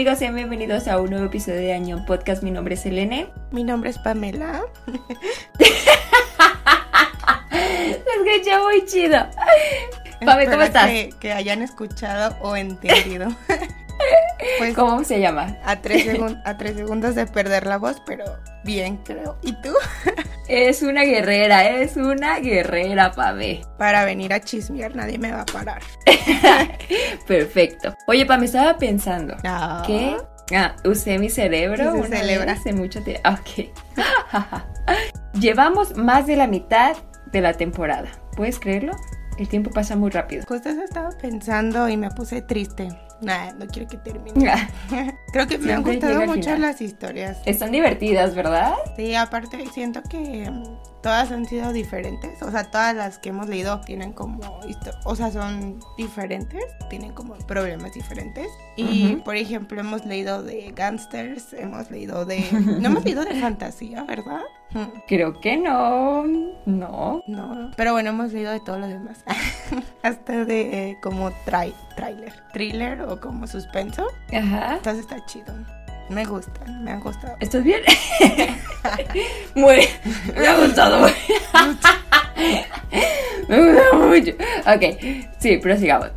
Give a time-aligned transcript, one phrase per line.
[0.00, 2.42] Amigos, sean bienvenidos a un nuevo episodio de Año Podcast.
[2.42, 3.26] Mi nombre es Elene.
[3.50, 4.62] Mi nombre es Pamela.
[7.50, 9.18] Se escucha muy chido.
[10.24, 10.86] Pame, ¿cómo estás?
[10.86, 13.28] Que, que hayan escuchado o entendido.
[14.58, 15.58] pues ¿Cómo se llama?
[15.66, 18.24] a tres, a tres segundos de perder la voz, pero
[18.64, 19.36] bien, creo.
[19.42, 19.74] ¿Y tú?
[20.52, 23.60] Es una guerrera, es una guerrera, Pame.
[23.78, 25.80] Para venir a chismear, nadie me va a parar.
[27.28, 27.94] Perfecto.
[28.08, 29.82] Oye, Pame, estaba pensando No.
[29.86, 30.16] que
[30.56, 32.46] ah, usé mi cerebro se una celebra.
[32.46, 33.30] vez hace mucho tiempo.
[33.30, 33.70] Ok.
[35.40, 36.96] Llevamos más de la mitad
[37.30, 38.08] de la temporada.
[38.36, 38.96] ¿Puedes creerlo?
[39.38, 40.42] El tiempo pasa muy rápido.
[40.48, 42.88] Justo eso estaba pensando y me puse triste.
[43.22, 44.68] Nah, no quiero que termine.
[45.32, 47.38] Creo que me han gustado mucho las historias.
[47.44, 48.74] Están divertidas, ¿verdad?
[48.96, 50.64] Sí, aparte siento que mm,
[51.02, 54.60] todas han sido diferentes, o sea, todas las que hemos leído tienen como,
[55.04, 58.46] o sea, son diferentes, tienen como problemas diferentes.
[58.76, 62.44] Y, por ejemplo, hemos leído de gangsters, hemos leído de...
[62.80, 64.40] No hemos leído de fantasía, ¿verdad?
[65.06, 66.24] Creo que no.
[66.64, 67.22] No.
[67.26, 69.24] No, pero bueno, hemos leído de todos los demás.
[70.02, 74.06] Hasta de eh, como trai trailer, thriller o como suspenso.
[74.32, 74.76] Ajá.
[74.76, 75.52] Entonces está chido.
[76.10, 77.36] Me gustan, me han gustado.
[77.38, 77.82] ¿Estás bien?
[79.54, 79.86] Muy.
[80.36, 81.06] Me ha gustado.
[83.48, 84.32] Me gusta mucho.
[84.66, 84.82] Ok,
[85.38, 86.10] sí, prosigamos.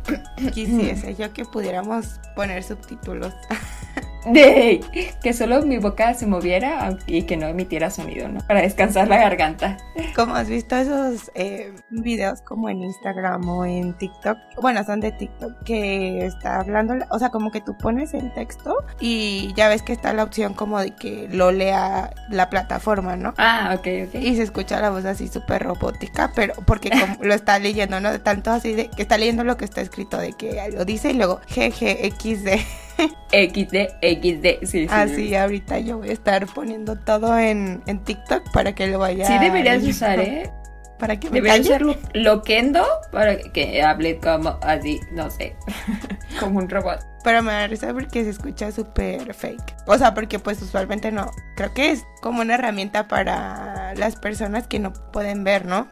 [0.52, 3.32] Quisiese yo que pudiéramos poner subtítulos.
[4.26, 4.80] De
[5.22, 8.40] que solo mi boca se moviera y que no emitiera sonido, ¿no?
[8.46, 9.76] Para descansar la garganta.
[10.16, 15.12] Como has visto esos eh, videos como en Instagram o en TikTok, bueno, son de
[15.12, 19.82] TikTok, que está hablando, o sea, como que tú pones el texto y ya ves
[19.84, 23.34] que está la opción como de que lo lea la plataforma, ¿no?
[23.38, 24.14] Ah, ok, ok.
[24.14, 28.10] Y se escucha la voz así súper robótica, pero porque como lo está leyendo, ¿no?
[28.12, 31.10] De tanto así de que está leyendo lo que está escrito, de que lo dice
[31.10, 32.48] y luego GGXD.
[33.32, 34.86] XD, XD, sí, sí.
[34.90, 39.26] Así ahorita yo voy a estar poniendo todo en, en TikTok para que lo vaya.
[39.26, 39.90] Sí deberías leyendo.
[39.96, 40.50] usar, ¿eh?
[40.98, 41.68] Para que me Deberías calle.
[41.70, 41.96] usar lo-
[42.34, 45.56] loquendo para que hable como así, no sé,
[46.40, 47.00] como un robot.
[47.24, 49.76] Pero me da risa porque se escucha súper fake.
[49.86, 51.30] O sea, porque pues usualmente no.
[51.56, 55.88] Creo que es como una herramienta para las personas que no pueden ver, ¿no?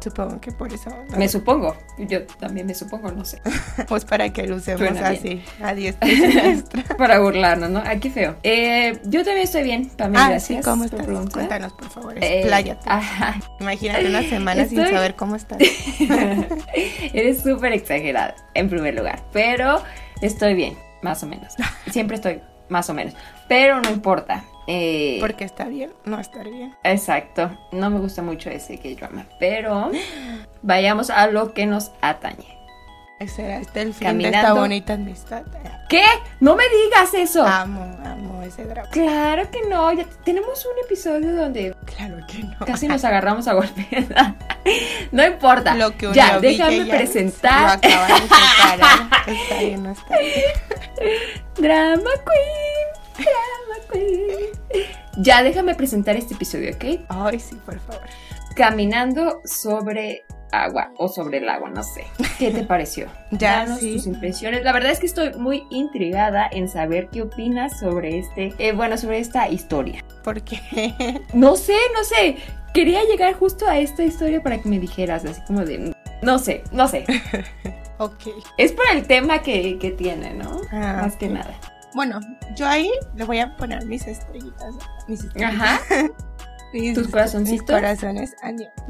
[0.00, 0.88] Supongo que por eso.
[1.10, 1.18] ¿no?
[1.18, 3.40] Me supongo, yo también me supongo, no sé.
[3.88, 5.42] Pues para que lo usemos Suena así.
[5.62, 6.84] A diestra y siniestra.
[6.96, 7.80] Para burlarnos, ¿no?
[7.84, 8.36] Aquí feo.
[8.42, 10.58] Eh, yo también estoy bien, Pamela, ah, gracias.
[10.58, 11.06] sí, ¿cómo por estás?
[11.06, 11.32] preguntar.
[11.32, 12.18] Cuéntanos, por favor.
[12.18, 12.88] Eh, Expláyate.
[12.88, 13.40] ajá.
[13.58, 15.58] Imagínate una semana sin saber cómo estás.
[17.12, 19.22] Eres súper exagerada, en primer lugar.
[19.32, 19.82] Pero
[20.22, 21.54] estoy bien, más o menos.
[21.90, 23.14] Siempre estoy más o menos.
[23.48, 24.44] Pero no importa.
[24.66, 26.74] Eh, Porque está bien no estar bien.
[26.84, 27.50] Exacto.
[27.72, 29.26] No me gusta mucho ese K-drama.
[29.38, 29.90] Pero
[30.62, 32.59] vayamos a lo que nos atañe.
[33.20, 34.60] Ese era este el fin de esta Caminando.
[34.62, 35.42] bonita amistad.
[35.90, 36.02] ¿Qué?
[36.40, 37.46] No me digas eso.
[37.46, 38.88] Amo, amo ese drama.
[38.88, 39.92] Claro que no.
[39.92, 42.56] Ya tenemos un episodio donde Claro que no.
[42.64, 43.86] casi nos agarramos a golpes.
[45.12, 45.74] no importa.
[45.74, 47.60] Lo que ya, déjame presentar.
[47.82, 49.10] Lo acaban de separar.
[49.26, 50.44] Está bien, no está bien.
[51.56, 53.26] Drama Queen.
[53.26, 54.86] Drama Queen.
[55.18, 57.04] Ya, déjame presentar este episodio, ¿ok?
[57.10, 58.00] Ay, sí, por favor.
[58.56, 62.04] Caminando sobre agua o sobre el agua, no sé.
[62.38, 63.06] ¿Qué te pareció?
[63.32, 63.94] Ya, Danos sí.
[63.94, 64.64] tus impresiones.
[64.64, 68.96] La verdad es que estoy muy intrigada en saber qué opinas sobre este, eh, bueno,
[68.98, 70.04] sobre esta historia.
[70.24, 70.58] Porque
[71.32, 72.36] No sé, no sé.
[72.74, 76.62] Quería llegar justo a esta historia para que me dijeras, así como de, no sé,
[76.72, 77.04] no sé.
[77.98, 78.28] Ok.
[78.56, 80.62] Es por el tema que, que tiene, ¿no?
[80.72, 81.52] Ah, Más que nada.
[81.94, 82.18] Bueno,
[82.56, 84.74] yo ahí le voy a poner mis estrellitas.
[85.06, 85.60] Mis estrellitas.
[85.60, 85.80] Ajá.
[86.72, 87.60] Mis, ¿Tus corazoncitos?
[87.60, 88.34] Mis corazones.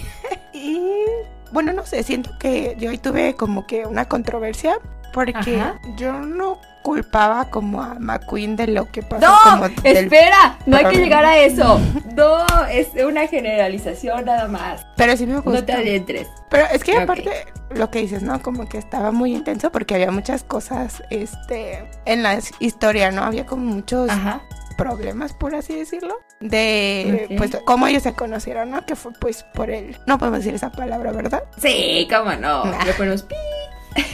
[0.53, 0.81] y
[1.51, 4.79] bueno, no sé, siento que yo ahí tuve como que una controversia
[5.13, 5.79] Porque Ajá.
[5.95, 9.25] yo no culpaba como a McQueen de lo que pasó.
[9.25, 11.79] No, como espera, no hay que llegar a eso.
[12.13, 14.85] No, es una generalización nada más.
[14.97, 15.51] Pero sí me gustó.
[15.51, 16.27] No te adentres.
[16.49, 18.41] Pero es que aparte lo que dices, ¿no?
[18.41, 23.23] Como que estaba muy intenso porque había muchas cosas, este, en la historia, ¿no?
[23.23, 24.41] Había como muchos Ajá.
[24.77, 28.85] problemas, por así decirlo, de, pues, cómo ellos se conocieron, ¿no?
[28.85, 31.43] Que fue, pues, por el, no podemos decir esa palabra, ¿verdad?
[31.57, 32.65] Sí, cómo no.
[32.65, 32.83] Nah.
[32.85, 33.35] Le ponemos pi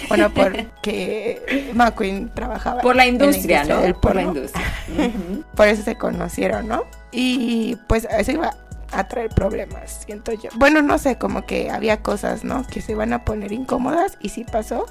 [0.07, 3.81] Bueno, porque McQueen trabajaba por la en industria, ¿no?
[3.81, 4.65] del Por la industria.
[5.55, 6.83] Por eso se conocieron, ¿no?
[7.11, 8.55] Y pues eso iba
[8.91, 10.49] a traer problemas, siento yo.
[10.55, 12.65] Bueno, no sé, como que había cosas, ¿no?
[12.65, 14.85] Que se iban a poner incómodas y sí pasó.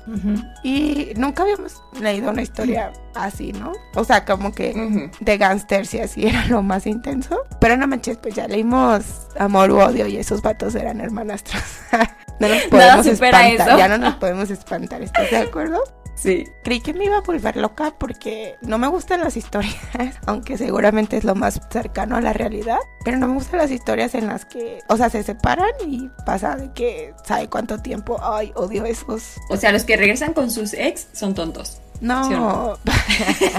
[0.62, 3.72] Y nunca habíamos leído una historia así, ¿no?
[3.94, 7.40] O sea, como que de gangsters y así era lo más intenso.
[7.60, 9.02] Pero no manches, pues ya leímos
[9.38, 11.62] Amor u Odio y esos vatos eran hermanastros.
[12.40, 13.78] no nos podemos espantar, eso.
[13.78, 15.82] ya no nos podemos espantar, ¿estás de acuerdo?
[16.14, 16.48] Sí.
[16.64, 19.76] Creí que me iba a volver loca porque no me gustan las historias,
[20.26, 24.14] aunque seguramente es lo más cercano a la realidad, pero no me gustan las historias
[24.14, 28.52] en las que, o sea, se separan y pasa de que sabe cuánto tiempo, ay,
[28.56, 29.36] odio esos.
[29.48, 31.80] O sea, los que regresan con sus ex son tontos.
[32.00, 32.78] No, ¿Sí o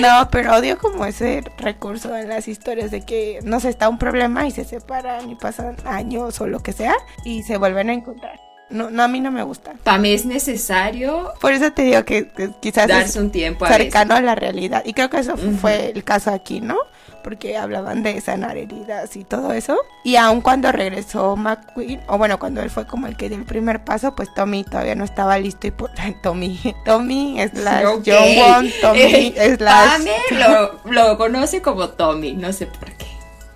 [0.00, 3.98] no, pero odio como ese recurso en las historias de que no sé, está un
[3.98, 6.94] problema y se separan y pasan años o lo que sea
[7.24, 8.40] y se vuelven a encontrar.
[8.70, 9.72] No, no a mí no me gusta.
[9.82, 13.64] Para mí es necesario Por eso te digo que, que quizás es darse un tiempo
[13.64, 13.84] a veces.
[13.84, 14.82] cercano a la realidad.
[14.84, 16.76] Y creo que eso fue el caso aquí, ¿no?
[17.24, 19.76] Porque hablaban de sanar heridas y todo eso.
[20.04, 23.44] Y aun cuando regresó McQueen, o bueno, cuando él fue como el que dio el
[23.44, 25.90] primer paso, pues Tommy todavía no estaba listo y por
[26.22, 28.04] Tommy, Tommy slash Ok.
[28.06, 30.00] John Tommy Eh, slash...
[30.30, 33.06] Lo, lo conoce como Tommy, no sé por qué.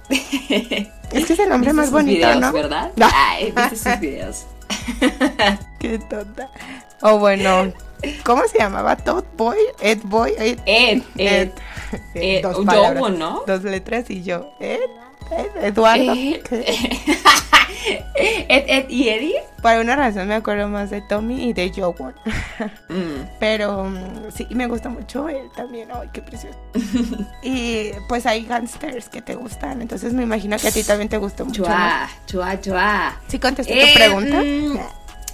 [1.12, 2.52] Es que es el nombre ¿Viste más sus bonito, videos, ¿no?
[2.52, 2.90] ¿verdad?
[2.96, 3.06] No.
[3.14, 4.46] Ay, viste sus videos.
[5.78, 6.48] Qué tonta.
[7.02, 7.70] O bueno,
[8.24, 8.96] ¿cómo se llamaba?
[8.96, 11.50] Todd Boy, Ed Boy, Ed, Ed, Ed,
[12.14, 13.42] Eh, Ed, dos Joe, palabras, ¿no?
[13.46, 14.78] dos letras y yo, Ed,
[15.30, 16.12] Ed, Eduardo.
[16.12, 16.40] Ed.
[18.14, 19.34] Ed, Ed y Eddie.
[19.60, 22.14] Por una razón me acuerdo más de Tommy y de Joe Won.
[22.88, 23.26] Mm.
[23.40, 25.88] Pero mm, sí, me gusta mucho él también.
[25.92, 26.56] Ay, qué precioso.
[27.42, 29.80] y pues hay gangsters que te gustan.
[29.82, 31.64] Entonces me imagino que a ti también te gustó mucho.
[31.64, 33.16] Chua, chua, chua.
[33.28, 34.42] ¿Sí contesté Eh, tu pregunta?
[34.42, 34.78] mm,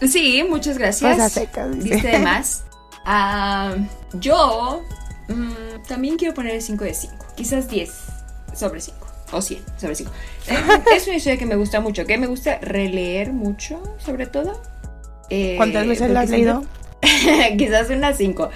[0.06, 1.16] Sí, muchas gracias.
[1.16, 1.94] Pues a secas, dice.
[1.94, 2.64] Viste de más.
[3.10, 3.74] Ah,
[4.20, 4.82] yo
[5.28, 7.26] mm, también quiero poner 5 de 5.
[7.36, 7.90] Quizás 10
[8.52, 8.98] sobre 5.
[9.32, 10.10] O 100 sobre 5.
[10.94, 12.04] es una historia que me gusta mucho.
[12.04, 14.60] Que me gusta releer mucho, sobre todo.
[15.30, 16.64] Eh, ¿Cuántas veces la has leído?
[17.56, 18.50] Quizás unas 5.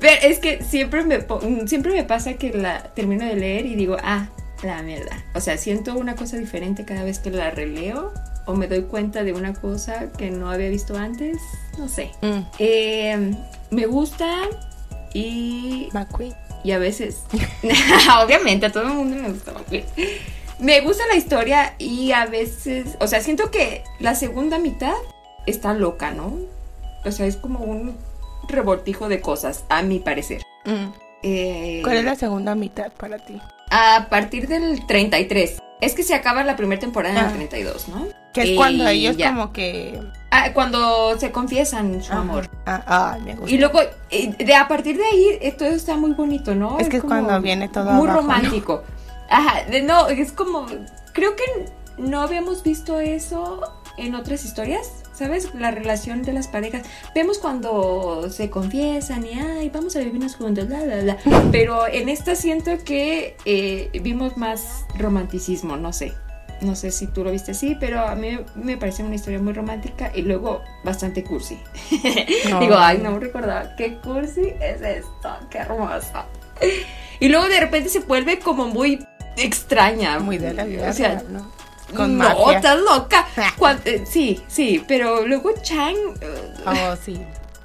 [0.00, 1.18] Pero es que siempre me,
[1.66, 4.28] siempre me pasa que la termino de leer y digo, ah,
[4.62, 5.24] la mierda.
[5.34, 8.12] O sea, siento una cosa diferente cada vez que la releo.
[8.48, 11.36] O me doy cuenta de una cosa que no había visto antes.
[11.76, 12.12] No sé.
[12.22, 13.34] Mm, Eh,
[13.70, 14.26] me gusta
[15.12, 16.34] y, McQueen.
[16.64, 17.18] y a veces,
[18.24, 19.52] obviamente a todo el mundo me gusta.
[19.52, 19.84] McQueen.
[20.60, 24.94] Me gusta la historia y a veces, o sea, siento que la segunda mitad
[25.46, 26.34] está loca, ¿no?
[27.04, 27.96] O sea, es como un
[28.48, 30.40] revoltijo de cosas, a mi parecer.
[30.64, 30.86] Mm.
[31.22, 33.38] Eh, ¿Cuál es la segunda mitad para ti?
[33.70, 35.58] A partir del 33.
[35.80, 37.28] Es que se acaba la primera temporada en Ah.
[37.28, 38.06] el 32, ¿no?
[38.32, 39.28] Que es Y cuando ellos ya.
[39.32, 40.00] como que...
[40.30, 42.48] Ah, cuando se confiesan su amor.
[42.66, 43.50] Ah, ay, me gusta.
[43.54, 43.80] Y luego,
[44.10, 46.78] eh, de a partir de ahí, eh, todo está muy bonito, ¿no?
[46.78, 48.34] Es que es cuando viene todo Muy abajo, ¿no?
[48.34, 48.82] romántico.
[49.30, 50.66] Ajá, de- no, es como,
[51.12, 51.44] creo que
[51.96, 53.60] no habíamos visto eso
[53.96, 55.54] en otras historias, ¿sabes?
[55.54, 56.82] La relación de las parejas.
[57.14, 61.18] Vemos cuando se confiesan y, ay, vamos a vivirnos juntos, bla, bla, bla.
[61.52, 66.12] Pero en esta siento que eh, vimos más romanticismo, no sé.
[66.60, 69.52] No sé si tú lo viste así, pero a mí me parece una historia muy
[69.52, 71.56] romántica y luego bastante cursi.
[72.50, 72.58] No.
[72.58, 76.24] Digo, ay, no me recordaba qué cursi es esto, qué hermoso.
[77.20, 78.98] Y luego de repente se vuelve como muy
[79.36, 80.18] extraña.
[80.18, 81.48] Muy de la vida O sea, ¿no?
[81.94, 82.56] Con no, mafia.
[82.58, 83.26] estás loca.
[83.84, 87.20] Eh, sí, sí, pero luego Chang eh, Oh, sí.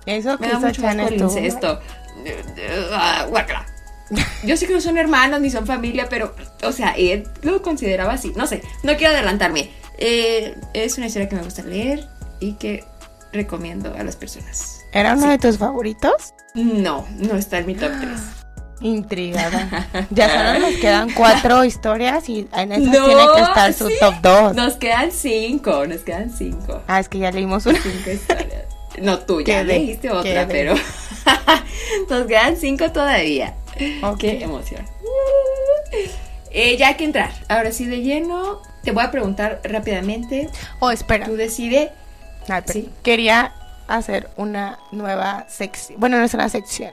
[0.06, 1.82] Eso me que da hizo mucho Chan asco el estuvo incesto.
[2.26, 3.66] Eh, eh, ah, guácala.
[4.44, 8.14] Yo sé que no son hermanos ni son familia, pero, o sea, él lo consideraba
[8.14, 8.32] así.
[8.36, 9.72] No sé, no quiero adelantarme.
[9.98, 12.08] Eh, es una historia que me gusta leer
[12.40, 12.84] y que
[13.32, 14.82] recomiendo a las personas.
[14.92, 16.34] ¿Era uno de tus favoritos?
[16.54, 18.12] No, no está en mi top 3.
[18.84, 19.88] Intrigada.
[20.12, 23.96] Ya solo nos quedan cuatro historias y en esas No, tiene que estar su sí.
[24.00, 24.56] top 2.
[24.56, 26.84] Nos quedan 5, nos quedan 5.
[26.88, 27.80] Ah, es que ya leímos una.
[27.82, 28.64] 5 historias.
[29.02, 30.76] No, tú ya leíste otra, pero
[32.10, 33.56] nos quedan 5 todavía.
[34.04, 34.20] Ok.
[34.20, 34.86] Qué emoción.
[36.52, 37.32] Eh, ya hay que entrar.
[37.48, 40.50] Ahora sí, de lleno, te voy a preguntar rápidamente.
[40.80, 41.26] Oh, espera.
[41.26, 41.36] Tú.
[42.50, 42.90] Ah, Sí.
[43.02, 43.54] Quería
[43.88, 46.00] hacer una nueva sección.
[46.00, 46.92] Bueno, no es una sección.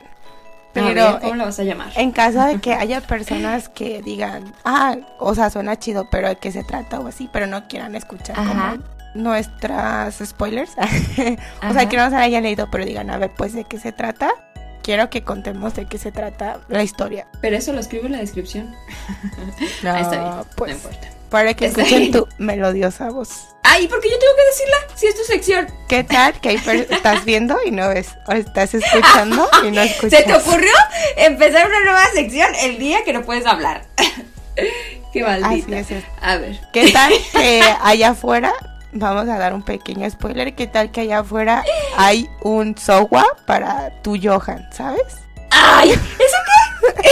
[0.72, 1.88] Pero, ¿cómo la vas a llamar?
[1.96, 6.36] en caso de que haya personas que digan, ah, o sea, suena chido, pero de
[6.36, 8.48] qué se trata o así, pero no quieran escuchar Ajá.
[8.76, 8.84] como
[9.14, 10.72] nuestras spoilers.
[11.68, 13.92] o sea, que no se hayan leído, pero digan, a ver, pues de qué se
[13.92, 14.30] trata.
[14.82, 17.26] Quiero que contemos de qué se trata la historia.
[17.42, 18.74] Pero eso lo escribo en la descripción.
[19.82, 21.08] No, Ah, está bien, pues, no importa.
[21.30, 23.46] Para que Está escuchen tu melodiosa voz.
[23.62, 24.76] Ay, ¿por qué yo tengo que decirla?
[24.96, 25.66] Si es tu sección.
[25.88, 26.32] ¿Qué tal?
[26.40, 30.18] Que per- estás viendo y no ves, o estás escuchando y no escuchas.
[30.20, 30.72] ¿Se te ocurrió
[31.16, 33.84] empezar una nueva sección el día que no puedes hablar?
[35.12, 35.78] Qué Así maldita.
[35.78, 36.04] es.
[36.20, 36.60] A ver.
[36.72, 38.52] ¿Qué tal que allá afuera,
[38.92, 41.64] vamos a dar un pequeño spoiler, qué tal que allá afuera
[41.96, 45.02] hay un Sowa para tu Johan, ¿sabes?
[45.50, 45.90] ¡Ay!
[45.90, 46.37] ¿Eso
[47.02, 47.10] qué?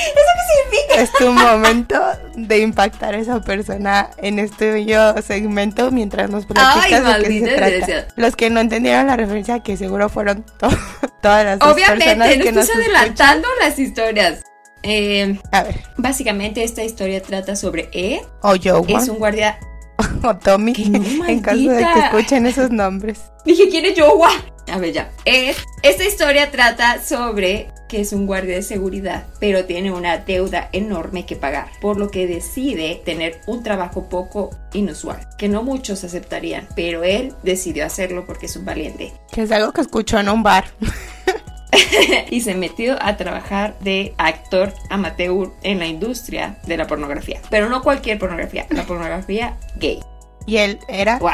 [0.00, 1.02] ¿Eso qué significa?
[1.02, 2.00] Es tu momento
[2.34, 7.40] de impactar a esa persona en este bello segmento mientras nos platicas Ay, de qué
[7.40, 8.08] se trata.
[8.16, 10.68] Los que no entendieron la referencia, que seguro fueron to-
[11.22, 12.82] todas las dos personas Obviamente, no que nos escuchan.
[12.82, 14.42] adelantando las historias.
[14.82, 18.20] Eh, A ver, básicamente esta historia trata sobre Ed.
[18.42, 19.58] o Johan, Es un guardia...
[20.22, 23.20] o Tommy, ¡Qué no, en caso de que escuchen esos nombres.
[23.44, 24.30] Dije, ¿quién es Jowa?
[24.70, 25.10] A ver, ya.
[25.24, 25.56] Ed.
[25.82, 31.26] Esta historia trata sobre que es un guardia de seguridad, pero tiene una deuda enorme
[31.26, 36.68] que pagar, por lo que decide tener un trabajo poco inusual, que no muchos aceptarían,
[36.76, 39.12] pero él decidió hacerlo porque es un valiente.
[39.32, 40.66] Que es algo que escuchó en un bar.
[42.30, 47.40] y se metió a trabajar de actor amateur en la industria de la pornografía.
[47.50, 50.00] Pero no cualquier pornografía, la pornografía gay.
[50.46, 51.30] Y él era ¡Wow!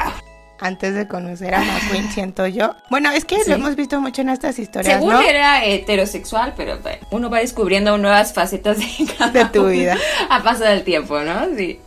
[0.61, 2.75] Antes de conocer a McQueen, siento yo.
[2.91, 3.51] Bueno, es que Sí.
[3.51, 5.21] lo hemos visto mucho en estas historias, Según ¿no?
[5.21, 8.87] era heterosexual, pero bueno, uno va descubriendo nuevas facetas de,
[9.19, 9.97] cada De tu vida.
[10.31, 11.47] A paso del tiempo, ¿no?
[11.57, 11.81] Sí.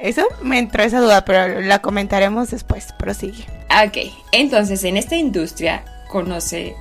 [0.00, 2.92] Eso me entró esa duda, pero la comentaremos después.
[2.98, 3.44] Prosigue.
[3.84, 6.74] Ok, entonces en esta industria conoce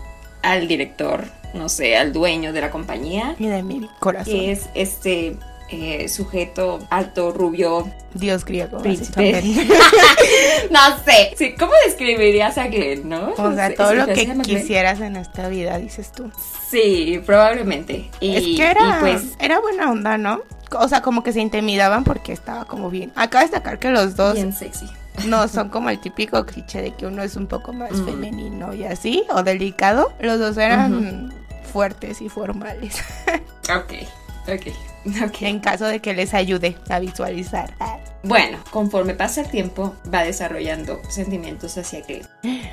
[0.44, 4.34] al director, no sé, al dueño de la compañía, Y de mi corazón.
[4.34, 5.36] que es este
[5.70, 8.80] eh, sujeto alto, rubio, Dios griego.
[8.80, 9.42] Príncipe.
[10.72, 11.34] no sé.
[11.38, 13.34] Sí, ¿Cómo describirías a Glenn, no?
[13.38, 16.32] o sea, todo lo que quisieras en esta vida, dices tú.
[16.70, 18.10] Sí, probablemente.
[18.20, 20.42] Y, es que era, y pues era buena onda, ¿no?
[20.72, 23.12] O sea, como que se intimidaban porque estaba como bien.
[23.16, 24.86] Acaba de destacar que los dos bien sexy.
[25.26, 28.06] no son como el típico cliché de que uno es un poco más Mm.
[28.06, 30.12] femenino y así, o delicado.
[30.20, 31.34] Los dos eran
[31.72, 33.02] fuertes y formales.
[33.70, 33.94] Ok,
[34.48, 34.74] ok,
[35.26, 35.42] ok.
[35.42, 37.74] en caso de que les ayude a visualizar.
[38.24, 42.28] Bueno, conforme pasa el tiempo, va desarrollando sentimientos hacia Glenn.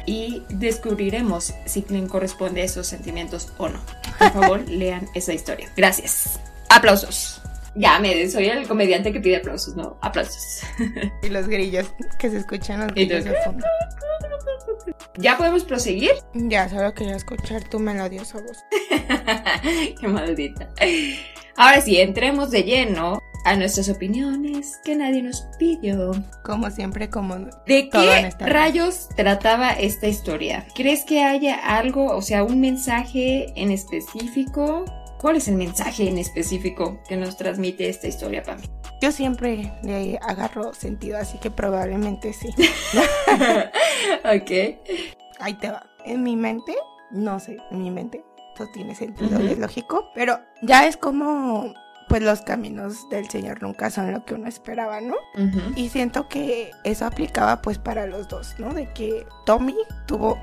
[0.07, 3.81] Y descubriremos si Glenn corresponde a esos sentimientos o no.
[4.19, 5.69] Por favor, lean esa historia.
[5.77, 6.41] Gracias.
[6.71, 7.41] Aplausos.
[7.77, 9.99] Ya, me soy el comediante que pide aplausos, ¿no?
[10.01, 10.63] Aplausos.
[11.23, 13.67] Y los grillos, que se escuchan los ¿Y grillos de fondo.
[15.19, 16.13] ¿Ya podemos proseguir?
[16.35, 18.59] Ya, solo quería escuchar tu melodiosa voz.
[20.01, 20.69] Qué maldita.
[21.57, 26.13] Ahora sí, entremos de lleno a nuestras opiniones que nadie nos pidió.
[26.43, 27.37] Como siempre, como...
[27.67, 30.67] ¿De qué rayos trataba esta historia?
[30.75, 34.85] ¿Crees que haya algo, o sea, un mensaje en específico?
[35.21, 38.65] ¿Cuál es el mensaje en específico que nos transmite esta historia, Pami?
[39.01, 42.49] Yo siempre le agarro sentido, así que probablemente sí.
[44.25, 44.51] ok.
[45.39, 45.87] Ahí te va.
[46.05, 46.75] En mi mente,
[47.11, 51.75] no sé, en mi mente, todo tiene sentido, es lógico, pero ya es como,
[52.09, 55.17] pues los caminos del Señor nunca son lo que uno esperaba, ¿no?
[55.77, 58.73] Y siento que eso aplicaba pues para los dos, ¿no?
[58.75, 60.39] De que Tommy tuvo...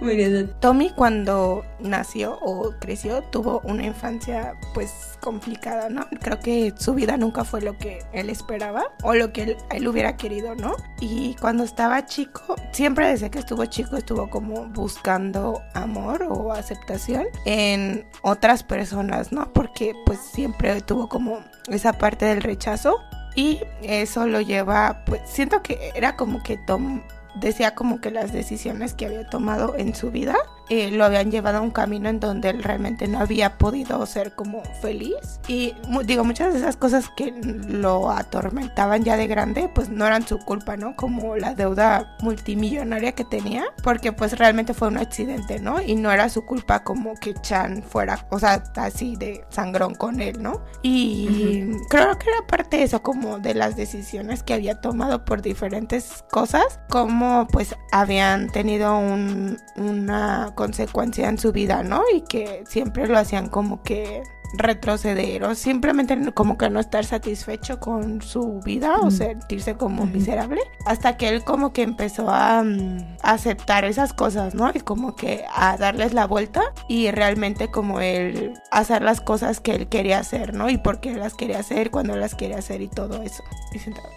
[0.00, 0.48] Muriendo.
[0.60, 6.06] Tommy cuando nació o creció tuvo una infancia pues complicada, ¿no?
[6.20, 9.86] Creo que su vida nunca fue lo que él esperaba o lo que él, él
[9.88, 10.74] hubiera querido, ¿no?
[11.00, 17.26] Y cuando estaba chico, siempre desde que estuvo chico estuvo como buscando amor o aceptación
[17.44, 19.52] en otras personas, ¿no?
[19.52, 23.00] Porque pues siempre tuvo como esa parte del rechazo
[23.34, 27.02] y eso lo lleva, pues siento que era como que Tom
[27.34, 30.36] decía como que las decisiones que había tomado en su vida
[30.72, 34.34] eh, lo habían llevado a un camino en donde él realmente no había podido ser
[34.34, 35.40] como feliz.
[35.48, 35.74] Y
[36.06, 40.38] digo muchas de esas cosas que lo atormentaban ya de grande pues no eran su
[40.38, 45.80] culpa no como la deuda multimillonaria que tenía porque pues realmente fue un accidente no
[45.82, 50.20] y no era su culpa como que Chan fuera o sea así de sangrón con
[50.20, 54.80] él no y creo que era parte de eso como de las decisiones que había
[54.80, 62.04] tomado por diferentes cosas como pues habían tenido un- una consecuencia en su vida no
[62.14, 64.22] y que siempre lo hacían como que
[64.54, 70.60] retroceder o simplemente como que no estar satisfecho con su vida o sentirse como miserable
[70.86, 74.70] hasta que él como que empezó a, mm, aceptar esas cosas, ¿no?
[74.74, 79.74] Y como que a darles la vuelta y realmente como él hacer las cosas que
[79.74, 80.68] él quería hacer, ¿no?
[80.68, 83.42] Y por qué las quería hacer, cuando las quería hacer y todo eso.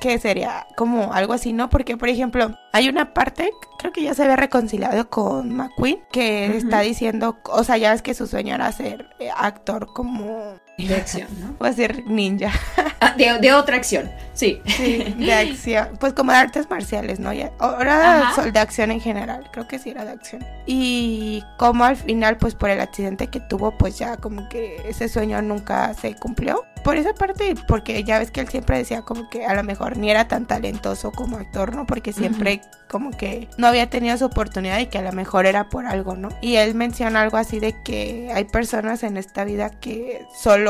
[0.02, 1.70] Que sería como algo así, ¿no?
[1.70, 6.58] Porque por ejemplo, hay una parte, creo que ya se había reconciliado con McQueen, que
[6.58, 10.65] está diciendo, o sea, ya ves que su sueño era ser eh, actor como Boom.
[10.78, 11.66] De acción, ¿no?
[11.66, 12.52] a ser ninja.
[13.00, 14.62] Ah, de, otra acción, sí.
[14.66, 15.90] Sí, de acción.
[16.00, 17.34] Pues como de artes marciales, ¿no?
[17.34, 20.46] Ya, ahora sol de acción en general, creo que sí era de acción.
[20.66, 25.08] Y como al final, pues por el accidente que tuvo, pues ya como que ese
[25.10, 26.66] sueño nunca se cumplió.
[26.84, 29.98] Por esa parte, porque ya ves que él siempre decía como que a lo mejor
[29.98, 31.88] ni era tan talentoso como actor, ¿no?
[31.88, 35.70] Porque siempre como que no había tenido su oportunidad y que a lo mejor era
[35.70, 36.30] por algo, ¿no?
[36.42, 40.65] Y él menciona algo así de que hay personas en esta vida que solo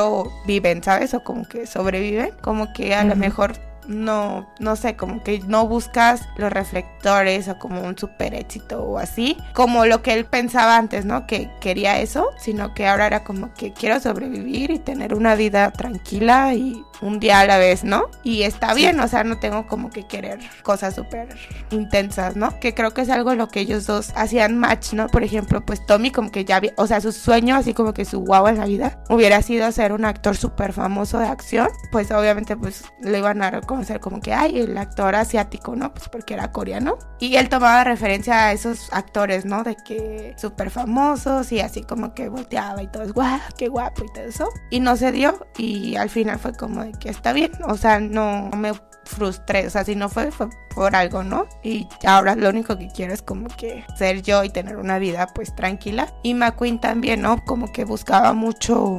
[0.46, 1.14] viven, ¿sabes?
[1.14, 3.54] O como que sobreviven, como que a lo mejor
[3.88, 8.98] no, no sé, como que no buscas los reflectores o como un super éxito o
[8.98, 11.26] así, como lo que él pensaba antes, ¿no?
[11.26, 15.70] Que quería eso, sino que ahora era como que quiero sobrevivir y tener una vida
[15.70, 18.10] tranquila y un día a la vez, ¿no?
[18.22, 21.28] Y está bien, o sea, no tengo como que querer cosas súper
[21.70, 22.58] intensas, ¿no?
[22.60, 25.06] Que creo que es algo lo que ellos dos hacían match, ¿no?
[25.08, 28.20] Por ejemplo, pues Tommy como que ya, o sea, su sueño, así como que su
[28.20, 32.56] guau en la vida, hubiera sido ser un actor súper famoso de acción, pues obviamente
[32.56, 35.92] pues le iban a reconocer como que, ay, el actor asiático, ¿no?
[35.92, 36.98] Pues porque era coreano.
[37.18, 39.62] Y él tomaba referencia a esos actores, ¿no?
[39.62, 44.04] De que súper famosos y así como que volteaba y todo es guau, qué guapo
[44.04, 44.48] y todo eso.
[44.70, 48.50] Y no se dio y al final fue como que está bien, o sea, no
[48.56, 48.72] me
[49.06, 51.46] frustré, o sea, si no fue, fue por algo, ¿no?
[51.62, 55.28] Y ahora lo único que quiero es como que ser yo y tener una vida
[55.34, 56.12] pues tranquila.
[56.22, 57.42] Y McQueen también, ¿no?
[57.44, 58.98] Como que buscaba mucho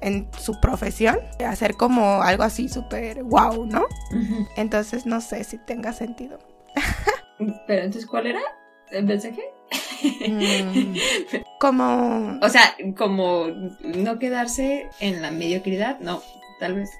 [0.00, 3.86] en su profesión, hacer como algo así súper wow, ¿no?
[4.56, 6.38] Entonces no sé si tenga sentido.
[7.66, 8.40] Pero entonces, ¿cuál era
[8.90, 9.42] el mensaje?
[10.28, 10.96] Mm,
[11.60, 12.38] como...
[12.42, 13.46] O sea, como
[13.82, 16.22] no quedarse en la mediocridad, no,
[16.60, 16.90] tal vez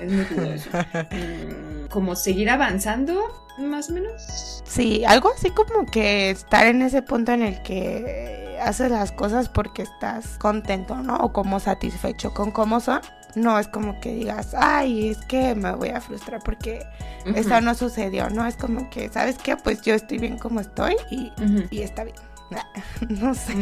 [0.00, 0.70] es muy eso.
[1.10, 3.20] Mm, como seguir avanzando,
[3.58, 4.62] más o menos.
[4.64, 9.48] Sí, algo así como que estar en ese punto en el que haces las cosas
[9.48, 11.16] porque estás contento, ¿no?
[11.16, 13.00] O como satisfecho con cómo son.
[13.34, 16.86] No es como que digas, ay, es que me voy a frustrar porque
[17.34, 18.46] eso no sucedió, ¿no?
[18.46, 19.56] Es como que, ¿sabes qué?
[19.56, 21.32] Pues yo estoy bien como estoy y,
[21.70, 22.16] y está bien.
[23.08, 23.52] no sé.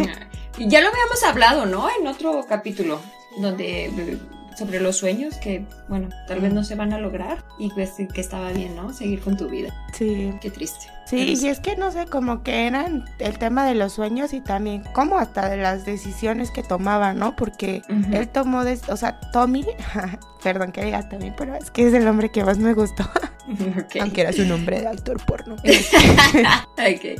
[0.58, 1.88] Y ya lo habíamos hablado, ¿no?
[1.98, 3.00] En otro capítulo,
[3.38, 4.18] donde
[4.56, 8.20] sobre los sueños que, bueno, tal vez no se van a lograr y pues que
[8.20, 8.92] estaba bien, ¿no?
[8.92, 9.74] Seguir con tu vida.
[9.92, 10.32] Sí.
[10.40, 10.86] Qué triste.
[11.12, 14.40] Sí, y es que no sé, como que eran el tema de los sueños y
[14.40, 17.36] también como hasta de las decisiones que tomaba, ¿no?
[17.36, 19.66] Porque él tomó, de, o sea, Tommy,
[20.42, 23.04] perdón que diga Tommy, pero es que es el hombre que más me gustó.
[24.00, 25.56] Aunque era su nombre de actor porno.
[26.72, 27.16] okay.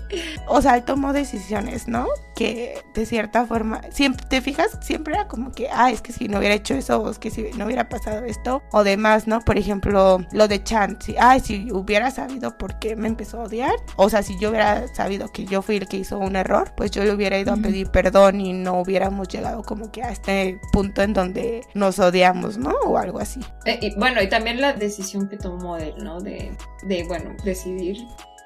[0.47, 2.07] O sea, él tomó decisiones, ¿no?
[2.37, 4.79] Que de cierta forma, siempre, ¿te fijas?
[4.83, 7.31] Siempre era como que, ah, es que si no hubiera hecho eso, o es que
[7.31, 9.41] si no hubiera pasado esto, o demás, ¿no?
[9.41, 13.45] Por ejemplo, lo de Chan, si, ay, si hubiera sabido por qué me empezó a
[13.45, 16.73] odiar, o sea, si yo hubiera sabido que yo fui el que hizo un error,
[16.77, 20.11] pues yo le hubiera ido a pedir perdón y no hubiéramos llegado como que a
[20.11, 22.71] este punto en donde nos odiamos, ¿no?
[22.85, 23.41] O algo así.
[23.67, 26.21] Eh, y, bueno, y también la decisión que tomó él, ¿no?
[26.21, 27.97] De, de bueno, decidir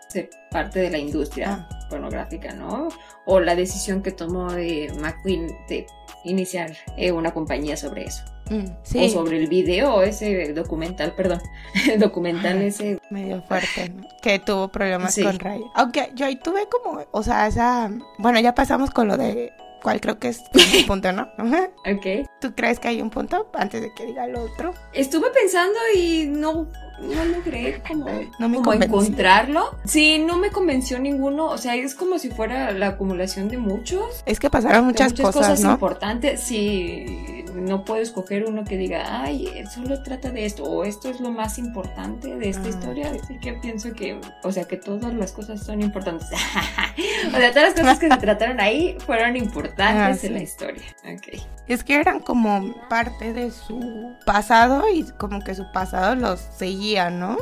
[0.09, 1.88] ser parte de la industria ah.
[1.90, 2.88] pornográfica, ¿no?
[3.25, 5.87] O la decisión que tomó de McQueen de
[6.25, 8.25] iniciar eh, una compañía sobre eso.
[8.50, 11.40] Mm, o sobre el video, ese documental, perdón,
[11.98, 13.00] documental ese.
[13.11, 15.62] Medio fuerte, que tuvo problemas con Ray.
[15.74, 20.00] Aunque yo ahí tuve como, o sea, esa, bueno, ya pasamos con lo de cuál
[20.00, 21.22] creo que es un punto, ¿no?
[21.22, 22.28] ok.
[22.40, 24.74] ¿Tú crees que hay un punto antes de que diga lo otro?
[24.92, 26.68] Estuve pensando y no,
[27.00, 28.06] no logré como,
[28.38, 29.76] no encontrarlo.
[29.85, 31.46] Sí, no me convenció ninguno.
[31.46, 34.22] O sea, es como si fuera la acumulación de muchos.
[34.26, 36.40] Es que pasaron muchas, muchas cosas, importantes.
[36.40, 41.20] Sí, no puedo escoger uno que diga, ay, solo trata de esto o esto es
[41.20, 43.12] lo más importante de esta ah, historia.
[43.22, 46.28] Así que pienso que, o sea, que todas las cosas son importantes.
[47.28, 50.82] o sea, todas las cosas que se trataron ahí fueron importantes ah, en la historia.
[51.04, 51.40] Ok.
[51.66, 56.86] Es que eran como parte de su pasado y como que su pasado los seguía,
[57.11, 57.38] ¿no?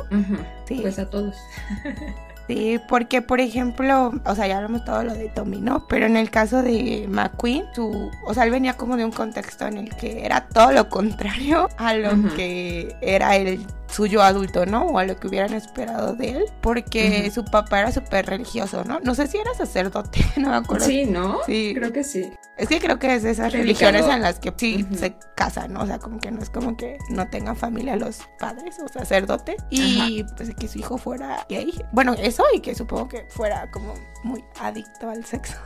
[0.67, 0.79] sí.
[0.81, 1.35] Pues a todos.
[2.47, 5.87] Sí, porque por ejemplo, o sea, ya hablamos todo lo de Tommy, ¿no?
[5.87, 9.65] Pero en el caso de McQueen, su, o sea, él venía como de un contexto
[9.65, 14.65] en el que era todo lo contrario a lo que era el su yo adulto,
[14.65, 14.87] ¿no?
[14.87, 18.99] O a lo que hubieran esperado de él, porque su papá era súper religioso, ¿no?
[18.99, 20.85] No sé si era sacerdote, no me acuerdo.
[20.85, 21.39] Sí, ¿no?
[21.45, 21.71] Sí.
[21.73, 22.33] Creo que sí.
[22.57, 25.81] Es que creo que es de esas religiones en las que sí se casan, ¿no?
[25.81, 29.57] O sea, como que no es como que no tengan familia los padres o sacerdote.
[29.69, 31.73] Y pues que su hijo fuera gay.
[31.91, 35.57] Bueno, eso y que supongo que fuera como muy adicto al sexo.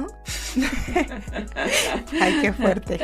[2.22, 3.00] ay, qué fuerte.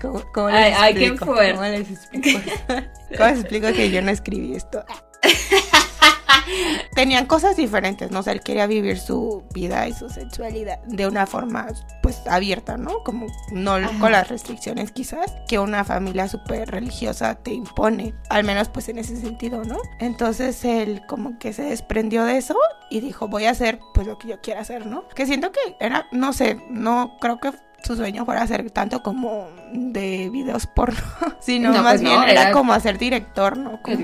[0.00, 1.54] ¿Cómo, les ay, qué fuerte.
[1.54, 2.40] ¿Cómo les explico?
[3.16, 4.69] ¿Cómo les explico que yo no escribí esto?
[6.94, 8.20] Tenían cosas diferentes, ¿no?
[8.20, 11.66] O sea, él quería vivir su vida y su sexualidad de una forma,
[12.02, 13.02] pues, abierta, ¿no?
[13.04, 18.68] Como no con las restricciones quizás que una familia súper religiosa te impone, al menos
[18.68, 19.78] pues en ese sentido, ¿no?
[19.98, 22.56] Entonces él como que se desprendió de eso
[22.90, 25.08] y dijo, voy a hacer pues lo que yo quiera hacer, ¿no?
[25.08, 27.52] Que siento que era, no sé, no creo que
[27.82, 31.00] su sueño fuera ser tanto como de videos porno,
[31.40, 33.80] sino más pues bien era, como ser director, ¿no?
[33.82, 33.96] Como,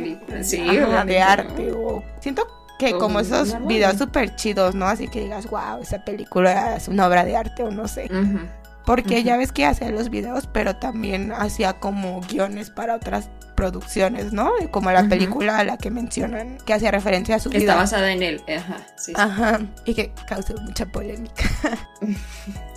[0.42, 0.62] sí,
[1.06, 2.46] de arte o siento
[2.78, 4.86] que como esos videos súper chidos, ¿no?
[4.86, 8.10] Así que digas, wow, esa película es una obra de arte o no sé.
[8.84, 14.32] Porque ya ves que hacía los videos, pero también hacía como guiones para otras producciones,
[14.32, 14.52] ¿no?
[14.70, 17.72] Como la película a la que mencionan, que hacía referencia a su que vida.
[17.72, 18.76] Está basada en él, ajá.
[18.96, 21.44] Sí, Ajá, y que causó mucha polémica.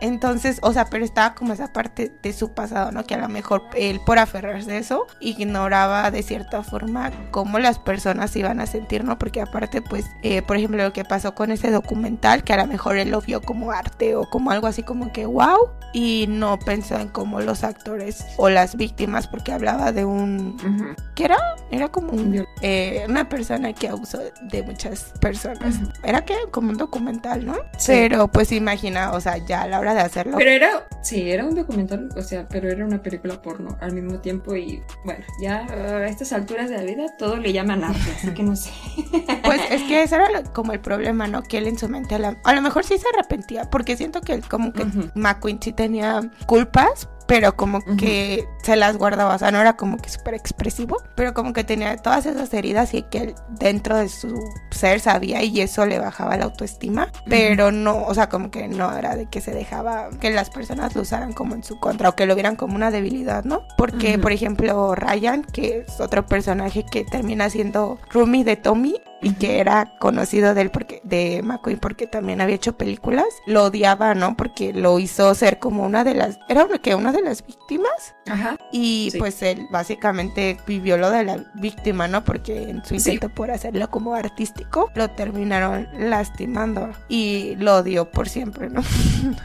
[0.00, 3.04] Entonces, o sea, pero estaba como esa parte de su pasado, ¿no?
[3.04, 7.78] Que a lo mejor él por aferrarse a eso ignoraba de cierta forma cómo las
[7.78, 9.18] personas iban a sentir, ¿no?
[9.18, 12.66] Porque aparte, pues, eh, por ejemplo, lo que pasó con ese documental, que a lo
[12.66, 16.58] mejor él lo vio como arte o como algo así como que wow, y no
[16.58, 20.96] pensó en cómo los actores o las víctimas, porque hablaba de un...
[21.14, 21.38] ¿Qué era?
[21.70, 25.76] Era como un, eh, una persona que abusó de muchas personas.
[26.04, 27.56] Era que como un documental, ¿no?
[27.86, 30.36] Pero pues imagina, o sea, ya a la hora de hacerlo.
[30.38, 34.20] Pero era, sí, era un documental, o sea, pero era una película porno al mismo
[34.20, 38.32] tiempo y bueno, ya a estas alturas de la vida todo le llaman arte, así
[38.32, 38.70] que no sé.
[39.44, 41.42] Pues es que ese era como el problema, ¿no?
[41.42, 44.42] Que él en su mente a, lo mejor sí se arrepentía, porque siento que él
[44.46, 49.60] como que McQueen sí tenía culpas, pero como que se las guardaba, o sea, no
[49.60, 53.98] era como que súper expresivo, pero como que tenía todas esas heridas y que dentro
[53.98, 54.34] de su
[54.70, 58.96] ser sabía y eso le bajaba la autoestima, pero no, o sea, como que no
[58.96, 62.16] era de que se dejaba que las personas lo usaran como en su contra o
[62.16, 63.60] que lo vieran como una debilidad, ¿no?
[63.76, 69.32] Porque, por ejemplo, Ryan, que es otro personaje que termina siendo Rumi de Tommy, y
[69.32, 74.14] que era conocido de él porque de McQueen porque también había hecho películas, lo odiaba,
[74.14, 74.36] ¿no?
[74.36, 78.14] Porque lo hizo ser como una de las era que una de las víctimas.
[78.26, 78.58] Ajá.
[78.72, 82.24] Y pues él básicamente vivió lo de la víctima, ¿no?
[82.24, 88.28] Porque en su intento por hacerlo como artístico lo terminaron lastimando y lo odió por
[88.28, 88.82] siempre, ¿no?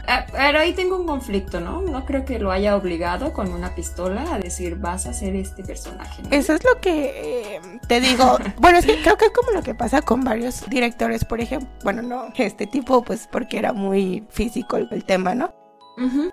[0.06, 1.82] Ah, pero ahí tengo un conflicto, ¿no?
[1.82, 5.64] No creo que lo haya obligado con una pistola a decir vas a ser este
[5.64, 6.22] personaje.
[6.30, 8.38] Eso es lo que eh, te digo.
[8.58, 11.68] bueno, es que creo que es como lo que pasa con varios directores, por ejemplo.
[11.82, 15.52] Bueno, no, este tipo, pues porque era muy físico el, tema, ¿no?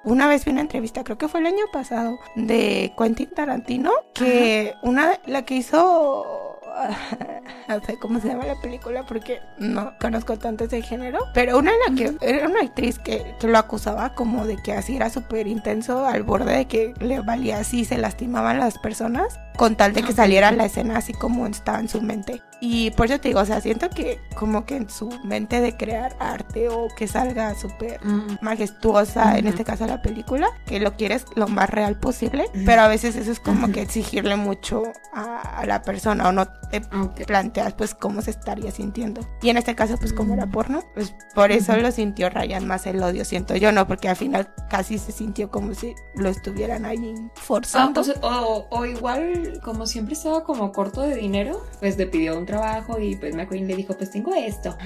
[0.03, 4.73] Una vez vi una entrevista, creo que fue el año pasado, de Quentin Tarantino, que
[4.81, 6.51] una, la que hizo
[7.67, 11.71] no sé cómo se llama la película porque no conozco tanto ese género, pero una
[11.71, 15.47] en la que era una actriz que, lo acusaba como de que así era súper
[15.47, 20.01] intenso al borde de que le valía así, se lastimaban las personas con tal de
[20.01, 22.41] que saliera la escena así como estaba en su mente.
[22.61, 25.77] Y por eso te digo, o sea, siento que como que en su mente de
[25.77, 27.99] crear arte o que salga súper
[28.41, 32.87] majestuosa, en este caso la película, que lo quieres lo más real posible, pero a
[32.87, 34.81] veces eso es como que exigirle mucho
[35.13, 36.81] a, la persona o no te
[37.25, 39.21] planteas pues cómo se estaría sintiendo.
[39.41, 40.51] Y en este caso pues como era mm.
[40.51, 44.15] porno, pues por eso lo sintió Ryan más el odio, siento yo, no, porque al
[44.15, 48.01] final casi se sintió como si lo estuvieran ahí forzando.
[48.23, 52.99] Ah, o, igual como siempre estaba como corto de dinero, pues le pidió un trabajo
[52.99, 54.77] y pues McQueen le dijo pues tengo esto.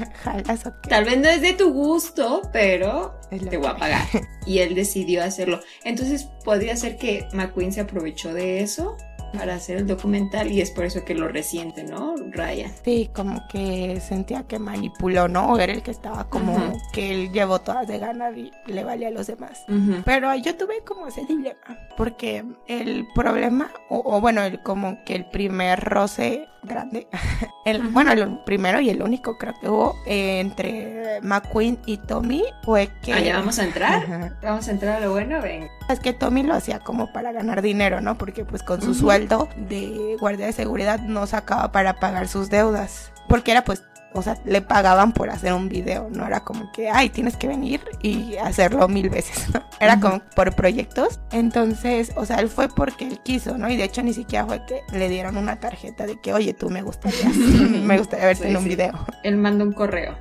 [0.87, 4.07] Tal vez no es de tu gusto, pero te voy a pagar.
[4.45, 5.59] y él decidió hacerlo.
[5.83, 8.97] Entonces podría ser que McQueen se aprovechó de eso
[9.37, 12.15] para hacer el documental y es por eso que lo resiente, ¿no?
[12.31, 12.71] Raya.
[12.83, 15.57] Sí, como que sentía que manipuló, ¿no?
[15.57, 19.11] Era el que estaba como que él llevó todas de ganar y le valía a
[19.11, 19.65] los demás.
[20.05, 21.55] Pero yo tuve como ese dilema,
[21.97, 27.07] porque el problema, o, bueno, el, como que el primer roce grande,
[27.65, 32.43] el, bueno, el primero y el único creo que hubo eh, entre McQueen y Tommy
[32.63, 33.13] fue que...
[33.13, 34.35] Ah, ya vamos a entrar.
[34.41, 35.69] Vamos a entrar a lo bueno, ven.
[35.89, 38.17] Es que Tommy lo hacía como para ganar dinero, ¿no?
[38.17, 43.11] Porque pues con su sueldo de guardia de seguridad no sacaba para pagar sus deudas.
[43.27, 43.83] Porque era pues
[44.15, 47.49] o sea, le pagaban por hacer un video, no era como que, ay, tienes que
[47.49, 49.61] venir y hacerlo mil veces, ¿no?
[49.81, 51.19] Era como por proyectos.
[51.31, 53.69] Entonces, o sea, él fue porque él quiso, ¿no?
[53.69, 56.69] Y de hecho ni siquiera fue que le dieron una tarjeta de que, oye, tú
[56.69, 59.05] me gustaría, me gustaría verte en un video.
[59.23, 60.17] Él mandó un correo.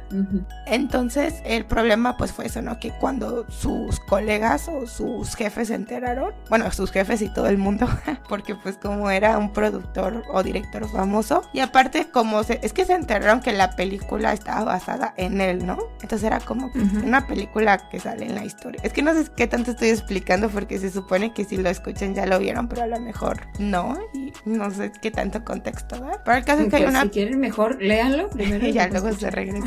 [0.66, 2.80] Entonces, el problema pues fue eso, ¿no?
[2.80, 7.58] Que cuando sus colegas o sus jefes se enteraron, bueno, sus jefes y todo el
[7.58, 7.86] mundo,
[8.28, 12.84] porque pues como era un productor o director famoso, y aparte como se, es que
[12.84, 15.78] se enteraron que la película estaba basada en él, ¿no?
[16.02, 16.70] Entonces era como
[17.04, 18.80] una película que sale en la historia.
[18.82, 22.14] Es que no sé qué tanto estoy explicando porque se supone que si lo escuchan
[22.14, 26.20] ya lo vieron, pero a lo mejor no, y no sé qué tanto contexto ¿verdad?
[26.24, 27.02] Pero el caso es que hay Pues, una...
[27.02, 28.64] Si quieren mejor, léanlo primero.
[28.66, 29.66] Y ya luego se regresa.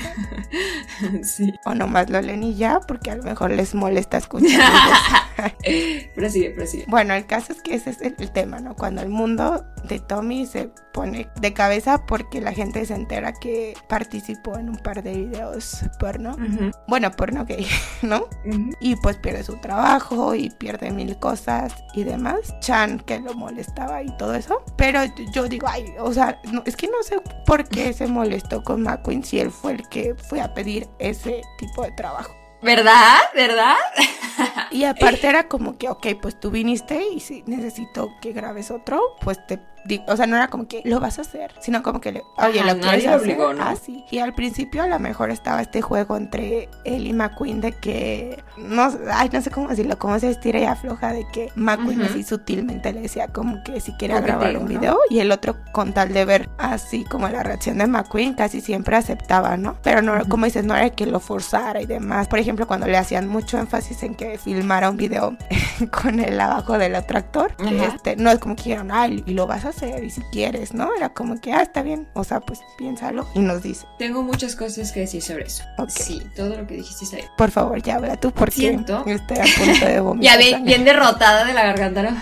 [1.24, 1.54] sí.
[1.66, 4.62] O nomás lo leen y ya, porque a lo mejor les molesta escuchar.
[6.16, 6.86] Prosigue, prosigue.
[6.88, 8.76] bueno, el caso es que ese es el, tema, ¿no?
[8.76, 13.76] Cuando el mundo de Tommy se pone de cabeza porque la gente se entera que
[13.88, 16.36] participó en un par de videos porno.
[16.88, 17.66] Bueno, porno gay,
[18.02, 18.28] ¿no?
[18.82, 22.56] Y pues pierde su trabajo y pierde mil cosas y demás.
[22.60, 24.64] Chan que lo molestaba y todo eso.
[24.76, 28.64] Pero yo digo, ay, o sea, no, es que no sé por qué se molestó
[28.64, 32.37] con McQueen si él fue el que fue a pedir ese tipo de trabajo.
[32.62, 33.20] ¿Verdad?
[33.36, 33.76] ¿Verdad?
[34.72, 39.16] Y aparte era como que, ok, pues tú viniste y si necesito que grabes otro,
[39.22, 39.60] pues te
[40.08, 42.74] o sea, no era como que lo vas a hacer, sino como que, oye, Ajá,
[42.74, 43.20] lo quieres hacer.
[43.20, 43.64] obligó, ¿no?
[43.64, 43.76] Ah.
[44.10, 48.44] Y al principio a lo mejor estaba este juego entre él y McQueen de que,
[48.58, 52.24] no, ay, no sé cómo decirlo, como se estira y afloja de que McQueen así
[52.24, 54.70] sutilmente le decía como que si Coqueteo, grabar un ¿no?
[54.70, 58.62] video y el otro con tal de ver así como la reacción de McQueen casi
[58.62, 59.78] siempre aceptaba, ¿no?
[59.84, 62.28] Pero no, como dices, no era que lo forzara y demás.
[62.28, 65.38] Por ejemplo, cuando le hacían mucho énfasis en que filmara un video
[66.02, 69.48] con el abajo del otro actor, este, no es como que dijeron, ay, y lo
[69.48, 70.94] vas a hacer y si quieres, ¿no?
[70.96, 74.56] Era como que, ah, está bien, o sea, pues piénsalo y nos dice, Tengo muchas
[74.56, 75.64] cosas que decir sobre eso.
[75.78, 75.90] Ok.
[75.90, 77.30] Sí, todo lo que dijiste está bien.
[77.38, 79.04] por favor, ya habla tú porque Siento.
[79.06, 80.32] estoy a punto de vomitar.
[80.34, 80.68] Ya bien, sangre".
[80.74, 82.04] bien derrotada de la garganta.
[82.04, 82.10] ¿no?
[82.10, 82.16] Ay,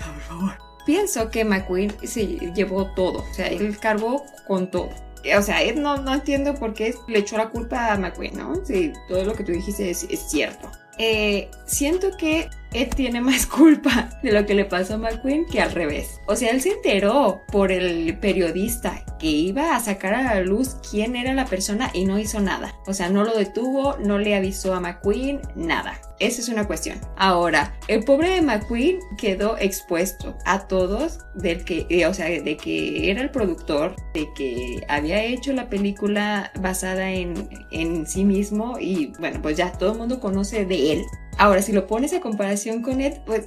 [0.00, 0.58] no, por favor.
[0.86, 3.24] Pienso que McQueen se llevó todo.
[3.30, 4.90] O sea, él cargó con todo.
[5.38, 8.54] O sea, no, no entiendo por qué le echó la culpa a McQueen, ¿no?
[8.64, 10.68] Sí, todo lo que tú dijiste es, es cierto.
[10.98, 15.60] Eh, siento que Ed tiene más culpa de lo que le pasó a McQueen que
[15.60, 16.20] al revés.
[16.26, 20.76] O sea, él se enteró por el periodista que iba a sacar a la luz
[20.90, 22.74] quién era la persona y no hizo nada.
[22.88, 25.94] O sea, no lo detuvo, no le avisó a McQueen, nada.
[26.18, 26.98] Esa es una cuestión.
[27.16, 32.56] Ahora, el pobre de McQueen quedó expuesto a todos del que, eh, o sea, de
[32.56, 38.76] que era el productor, de que había hecho la película basada en, en sí mismo
[38.80, 41.04] y bueno, pues ya todo el mundo conoce de él.
[41.38, 43.46] Ahora, si lo pones a comparación con Ed, pues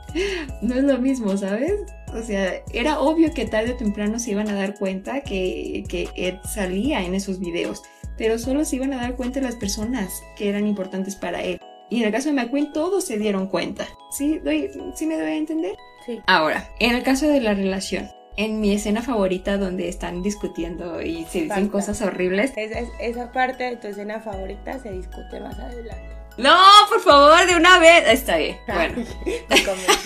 [0.62, 1.74] no es lo mismo, ¿sabes?
[2.14, 6.08] O sea, era obvio que tarde o temprano se iban a dar cuenta que, que
[6.16, 7.82] Ed salía en esos videos,
[8.18, 11.60] pero solo se iban a dar cuenta las personas que eran importantes para él.
[11.88, 13.86] Y en el caso de McQueen todos se dieron cuenta.
[14.16, 15.76] ¿Sí, doy, ¿sí me doy a entender?
[16.06, 16.20] Sí.
[16.26, 21.24] Ahora, en el caso de la relación, en mi escena favorita donde están discutiendo y
[21.24, 21.72] se dicen Falta.
[21.72, 22.52] cosas horribles.
[22.56, 26.19] Es- es- esa parte de tu escena favorita se discute más adelante.
[26.40, 26.56] No,
[26.88, 28.04] por favor, de una vez.
[28.08, 28.56] Está bien.
[28.66, 29.04] Bueno.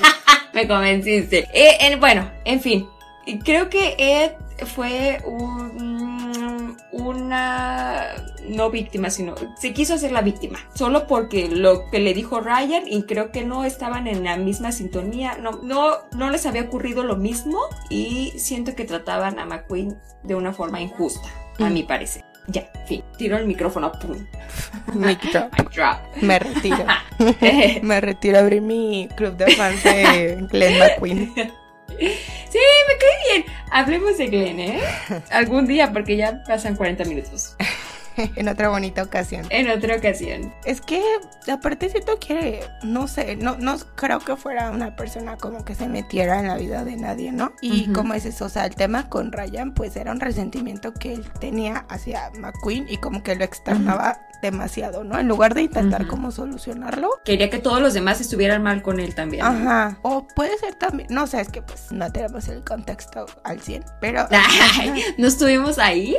[0.53, 1.49] Me convenciste.
[1.53, 2.89] Eh, en- bueno, en fin.
[3.45, 4.33] Creo que Ed
[4.67, 8.15] fue un- una
[8.49, 10.59] no víctima, sino se quiso hacer la víctima.
[10.75, 14.71] Solo porque lo que le dijo Ryan y creo que no estaban en la misma
[14.73, 15.37] sintonía.
[15.41, 17.59] No, no, no les había ocurrido lo mismo
[17.91, 21.73] y siento que trataban a McQueen de una forma injusta, a Mm.
[21.73, 22.24] mi parecer.
[22.49, 23.03] Ya, fin.
[23.17, 23.91] Tiro el micrófono.
[23.93, 24.27] Pum.
[24.95, 25.53] Mic drop.
[25.59, 25.99] Mic drop.
[26.21, 26.85] Me retiro.
[27.83, 31.33] Me retiro a abrir mi club de fans de Glenn McQueen.
[32.55, 33.45] Sí, me cae bien.
[33.71, 34.81] Hablemos de Glenn, ¿eh?
[35.31, 37.57] Algún día, porque ya pasan 40 minutos.
[38.37, 39.47] en otra bonita ocasión.
[39.51, 40.53] En otra ocasión.
[40.65, 41.03] Es que
[41.51, 45.89] aparte siento que, no sé, no, no creo que fuera una persona como que se
[45.89, 47.53] metiera en la vida de nadie, ¿no?
[47.61, 51.15] Y como es eso, o sea, el tema con Ryan pues era un resentimiento que
[51.15, 55.19] él tenía hacia McQueen y como que lo externaba demasiado, ¿no?
[55.19, 56.11] En lugar de intentar Ujú.
[56.11, 57.09] como solucionarlo.
[57.25, 59.43] Quería que todos los demás estuvieran mal con él también.
[59.45, 59.51] ¿no?
[59.51, 59.99] Ajá.
[60.03, 63.85] O puede ser también, no sé, es que pues no tenemos el contexto al 100,
[64.01, 64.27] pero...
[64.79, 66.17] Ay, ¿No estuvimos ahí?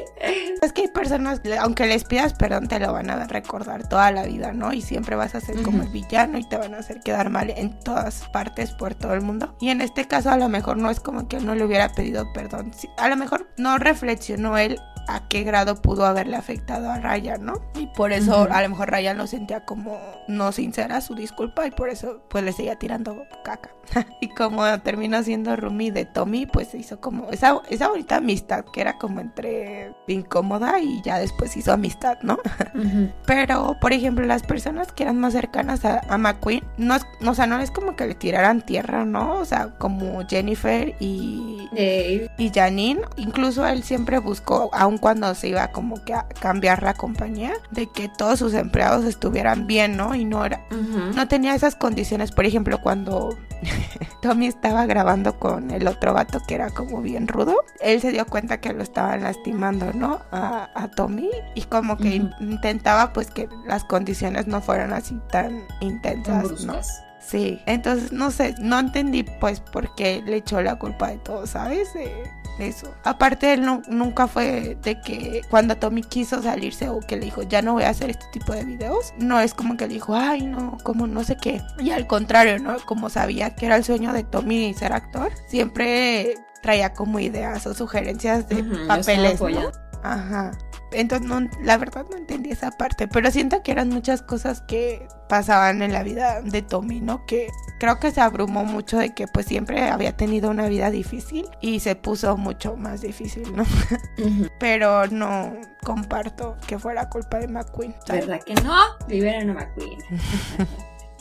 [0.61, 4.23] Es que hay personas, aunque les pidas perdón, te lo van a recordar toda la
[4.23, 4.73] vida, ¿no?
[4.73, 7.49] Y siempre vas a ser como el villano y te van a hacer quedar mal
[7.49, 9.55] en todas partes por todo el mundo.
[9.59, 11.89] Y en este caso a lo mejor no es como que él no le hubiera
[11.89, 12.71] pedido perdón.
[12.97, 17.53] A lo mejor no reflexionó él a qué grado pudo haberle afectado a Ryan, ¿no?
[17.75, 21.71] Y por eso a lo mejor Ryan lo sentía como no sincera su disculpa y
[21.71, 23.69] por eso pues le seguía tirando caca.
[24.21, 28.65] y como terminó siendo Rumi de Tommy, pues se hizo como esa, esa bonita amistad
[28.73, 32.39] que era como entre incómoda y ya después hizo amistad, ¿no?
[33.25, 37.47] Pero, por ejemplo, las personas que eran más cercanas a, a McQueen, no, o sea,
[37.47, 39.35] no es como que le tiraran tierra, ¿no?
[39.35, 41.69] O sea, como Jennifer y,
[42.37, 46.93] y Janine, incluso él siempre buscó, aun cuando se iba como que a cambiar la
[46.93, 50.15] compañía, de que todos sus empleados estuvieran bien, ¿no?
[50.15, 50.61] Y no era,
[51.15, 53.37] no tenía esas condiciones, por ejemplo, cuando
[54.21, 58.25] Tommy estaba grabando con el otro vato que era como bien rudo, él se dio
[58.25, 60.21] cuenta que lo estaban lastimando, ¿no?
[60.31, 66.63] A, Tommy y como que intentaba pues que las condiciones no fueran así tan intensas,
[66.65, 66.75] ¿no?
[67.19, 71.47] Sí, entonces no sé, no entendí pues por qué le echó la culpa de todo,
[71.47, 71.89] ¿sabes?
[72.59, 72.93] eso.
[73.03, 77.43] Aparte, él no, nunca fue de que cuando Tommy quiso salirse o que le dijo,
[77.43, 80.15] ya no voy a hacer este tipo de videos, no es como que le dijo,
[80.15, 81.61] ay, no, como no sé qué.
[81.79, 82.77] Y al contrario, ¿no?
[82.85, 87.73] Como sabía que era el sueño de Tommy ser actor, siempre traía como ideas o
[87.73, 89.39] sugerencias de papeles.
[89.41, 89.71] ¿no?
[90.03, 90.51] Ajá.
[90.95, 95.07] Entonces, no, la verdad no entendí esa parte, pero siento que eran muchas cosas que
[95.27, 97.25] pasaban en la vida de Tommy, ¿no?
[97.25, 97.47] Que
[97.79, 101.79] creo que se abrumó mucho de que pues siempre había tenido una vida difícil y
[101.79, 103.63] se puso mucho más difícil, ¿no?
[104.59, 105.53] Pero no
[105.83, 107.95] comparto que fuera culpa de McQueen.
[108.07, 108.75] ¿Verdad que no?
[109.07, 109.99] Liberen a McQueen.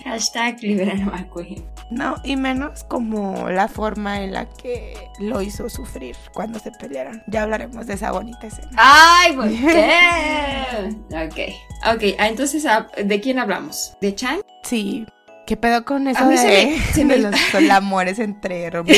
[0.04, 1.64] Hashtag liberan a McQueen.
[1.90, 7.22] No, y menos como la forma en la que lo hizo sufrir cuando se pelearon.
[7.26, 8.70] Ya hablaremos de esa bonita escena.
[8.76, 10.98] ¡Ay, ¿por qué?
[11.10, 12.02] ok, ok.
[12.18, 13.96] Ah, entonces, ah, ¿de quién hablamos?
[14.00, 14.40] ¿De Chang?
[14.62, 15.06] Sí.
[15.46, 17.34] ¿Qué pedo con eso de, se me, los
[17.70, 18.96] amores entre hermanos?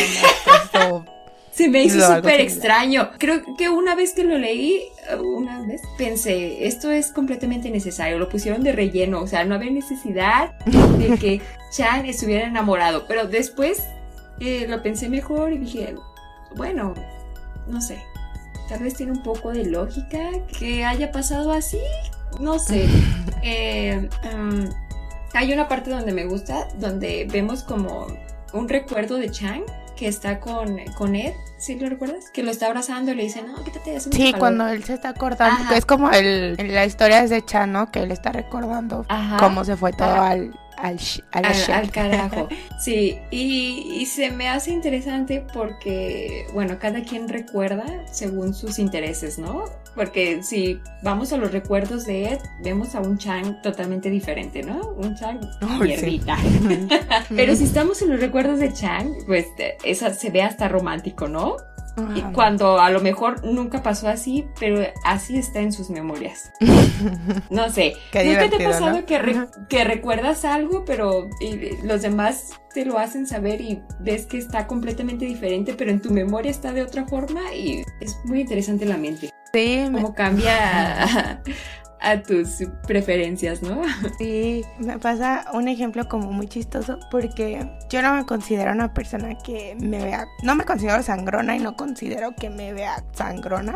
[1.57, 3.13] Se me hizo súper extraño.
[3.17, 8.29] Creo que una vez que lo leí, una vez pensé, esto es completamente innecesario, lo
[8.29, 11.41] pusieron de relleno, o sea, no había necesidad de que
[11.71, 13.85] Chan estuviera enamorado, pero después
[14.39, 15.95] eh, lo pensé mejor y dije,
[16.57, 16.93] bueno,
[17.69, 18.03] no sé,
[18.69, 21.81] tal vez tiene un poco de lógica que haya pasado así,
[22.39, 22.87] no sé.
[23.49, 24.69] Eh, em,
[25.33, 28.09] hay una parte donde me gusta, donde vemos como
[28.53, 29.63] un recuerdo de Chang
[29.97, 32.31] que está con, con Ed, ¿sí lo recuerdas?
[32.31, 35.09] Que lo está abrazando y le dice, no, quítate, hace Sí, cuando él se está
[35.11, 37.91] acordando, que es como el, la historia es de Chan, ¿no?
[37.91, 39.05] Que él está recordando
[39.39, 40.99] cómo se fue todo al, al,
[41.33, 42.49] al, carajo.
[42.79, 49.65] Sí, y, se me hace interesante porque, bueno, cada quien recuerda según sus intereses, ¿no?
[49.95, 54.91] Porque si vamos a los recuerdos de Ed, vemos a un Chang totalmente diferente, ¿no?
[54.91, 55.41] Un Chang
[55.81, 56.37] mierdita.
[57.35, 59.47] Pero si estamos en los recuerdos de Chang, pues
[59.85, 61.57] esa se ve hasta romántico, ¿no?
[62.15, 66.53] Y cuando a lo mejor nunca pasó así, pero así está en sus memorias.
[67.51, 67.95] No sé.
[68.13, 71.29] ¿Nunca te ha pasado que, que recuerdas algo, pero
[71.83, 76.11] los demás te lo hacen saber y ves que está completamente diferente, pero en tu
[76.11, 77.55] memoria está de otra forma?
[77.55, 79.31] Y es muy interesante la mente.
[79.53, 79.89] Sí.
[79.93, 81.43] Cómo cambia
[82.01, 83.83] a tus preferencias, ¿no?
[84.19, 89.37] Sí, me pasa un ejemplo como muy chistoso porque yo no me considero una persona
[89.39, 93.75] que me vea, no me considero sangrona y no considero que me vea sangrona.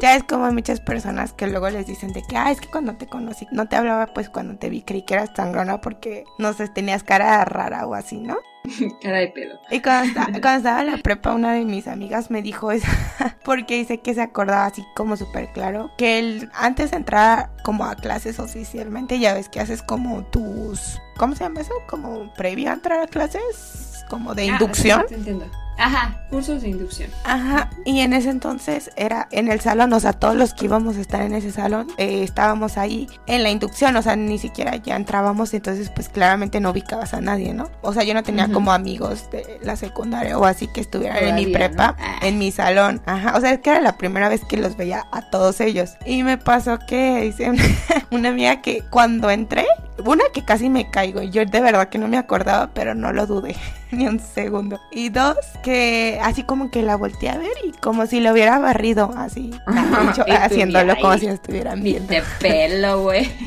[0.00, 2.96] Ya es como muchas personas que luego les dicen de que, ah, es que cuando
[2.96, 6.52] te conocí, no te hablaba pues cuando te vi, creí que eras sangrona porque, no
[6.52, 8.36] sé, tenías cara rara o así, ¿no?
[9.02, 9.60] Cara de pedo.
[9.70, 12.86] Y cuando, estaba en la prepa, una de mis amigas me dijo eso,
[13.44, 17.84] porque dice que se acordaba así como súper claro, que él antes de entrar como
[17.84, 21.74] a clases oficialmente, ya ves que haces como tus, ¿cómo se llama eso?
[21.88, 25.04] Como previo a entrar a clases, como de ah, inducción.
[25.10, 25.46] entiendo.
[25.80, 27.10] Ajá, cursos de inducción.
[27.24, 30.98] Ajá, y en ese entonces era en el salón, o sea, todos los que íbamos
[30.98, 34.76] a estar en ese salón eh, estábamos ahí en la inducción, o sea, ni siquiera
[34.76, 37.70] ya entrábamos, entonces pues claramente no ubicabas a nadie, ¿no?
[37.80, 41.34] O sea, yo no tenía como amigos de la secundaria o así que estuvieran en
[41.34, 42.18] mi prepa, ah.
[42.20, 43.00] en mi salón.
[43.06, 45.92] Ajá, o sea, es que era la primera vez que los veía a todos ellos.
[46.04, 47.50] Y me pasó que dice
[48.10, 49.66] una amiga que cuando entré,
[50.04, 53.26] una que casi me caigo, yo de verdad que no me acordaba, pero no lo
[53.26, 53.56] dudé
[53.92, 54.80] ni un segundo.
[54.90, 58.58] Y dos, que así como que la volteé a ver y como si lo hubiera
[58.58, 59.50] barrido, así,
[60.40, 62.12] haciéndolo como si estuvieran viendo.
[62.12, 63.30] De pelo, güey.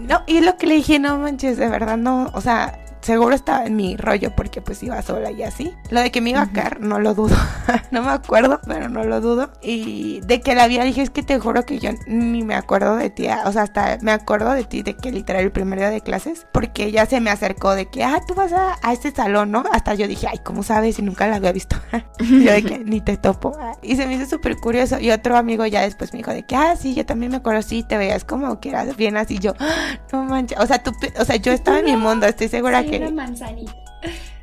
[0.00, 3.66] No, y lo que le dije, no manches, de verdad no, o sea, seguro estaba
[3.66, 5.74] en mi rollo porque pues iba sola y así.
[5.90, 7.36] Lo de que me iba a caer, no lo dudo.
[7.90, 9.50] no me acuerdo, pero no lo dudo.
[9.62, 12.96] Y de que la vi, dije, es que te juro que yo ni me acuerdo
[12.96, 13.26] de ti.
[13.44, 16.46] O sea, hasta me acuerdo de ti de que literal el primer día de clases,
[16.52, 19.64] porque ella se me acercó de que, ah, tú vas a, a este salón, ¿no?
[19.72, 20.98] Hasta yo dije, ay, ¿cómo sabes?
[20.98, 21.76] Y nunca la había visto.
[22.18, 23.58] yo de que ni te topo.
[23.82, 24.98] Y se me hizo súper curioso.
[24.98, 27.82] Y otro amigo ya después me dijo de que, ah, sí, yo también me conocí,
[27.82, 29.38] te veías como que eras bien así.
[29.38, 30.58] Yo, ah, no manches.
[30.58, 32.99] O sea, tú, o sea, yo estaba en mi mundo, estoy segura que.
[33.08, 33.74] Una manzanita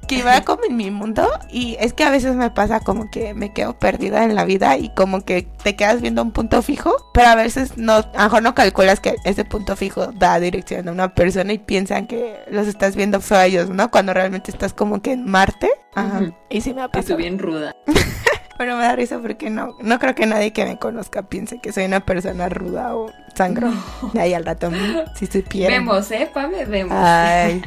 [0.08, 3.34] que iba como en mi mundo y es que a veces me pasa como que
[3.34, 6.96] me quedo perdida en la vida y como que te quedas viendo un punto fijo,
[7.14, 10.88] pero a veces no, a lo mejor no calculas que ese punto fijo da dirección
[10.88, 13.92] a una persona y piensan que los estás viendo feo a ellos, ¿no?
[13.92, 15.70] Cuando realmente estás como que en Marte.
[15.94, 16.22] Ajá.
[16.50, 17.18] Y sí me ha pasado.
[17.18, 17.76] bien ruda.
[18.58, 21.74] pero me da risa porque no, no creo que nadie que me conozca piense que
[21.74, 23.72] soy una persona ruda o sangro.
[24.14, 24.72] De ahí al rato,
[25.16, 25.74] si supiera.
[25.74, 26.66] Vemos, ¿eh, Pame?
[26.66, 26.96] Vemos.
[26.98, 27.62] Ay.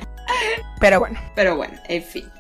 [0.81, 1.21] Pero bueno.
[1.35, 2.31] Pero bueno, en fin.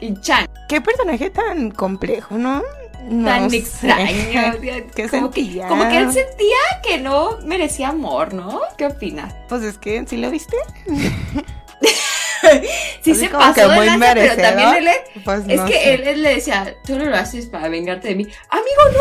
[0.00, 0.46] Y Chan.
[0.68, 2.62] Qué personaje tan complejo, ¿no?
[3.08, 3.58] No tan sé.
[3.58, 4.08] extraño.
[4.94, 8.60] ¿Qué como, que, como que él sentía que no merecía amor, ¿no?
[8.76, 9.34] ¿Qué opinas?
[9.48, 10.56] Pues es que, ¿sí lo viste?
[13.02, 14.88] Sí Así se pasó que de muy lanza, pero también él,
[15.24, 15.94] Pues es no que sé.
[15.94, 18.24] él, él le decía, tú no lo haces para vengarte de mí.
[18.50, 18.98] Amigo,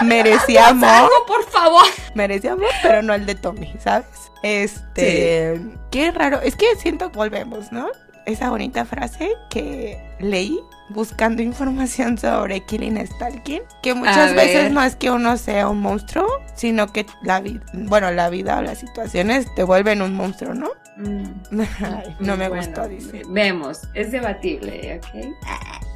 [0.00, 1.10] no, Merecía amor.
[1.26, 1.84] por favor.
[2.14, 4.06] Merecía amor, pero no el de Tommy, ¿sabes?
[4.42, 5.60] Este.
[5.90, 6.40] Qué raro.
[6.42, 7.88] Es que siento, volvemos, ¿no?
[8.26, 10.60] Esa bonita frase que leí
[10.90, 13.62] buscando información sobre Killing Stalking.
[13.82, 18.10] Que muchas veces no es que uno sea un monstruo, sino que la vida, bueno,
[18.10, 20.68] la vida o las situaciones te vuelven un monstruo, ¿no?
[21.00, 23.22] Ay, no me Bueno, gustó, dice.
[23.28, 25.89] Vemos, es debatible, ¿ok?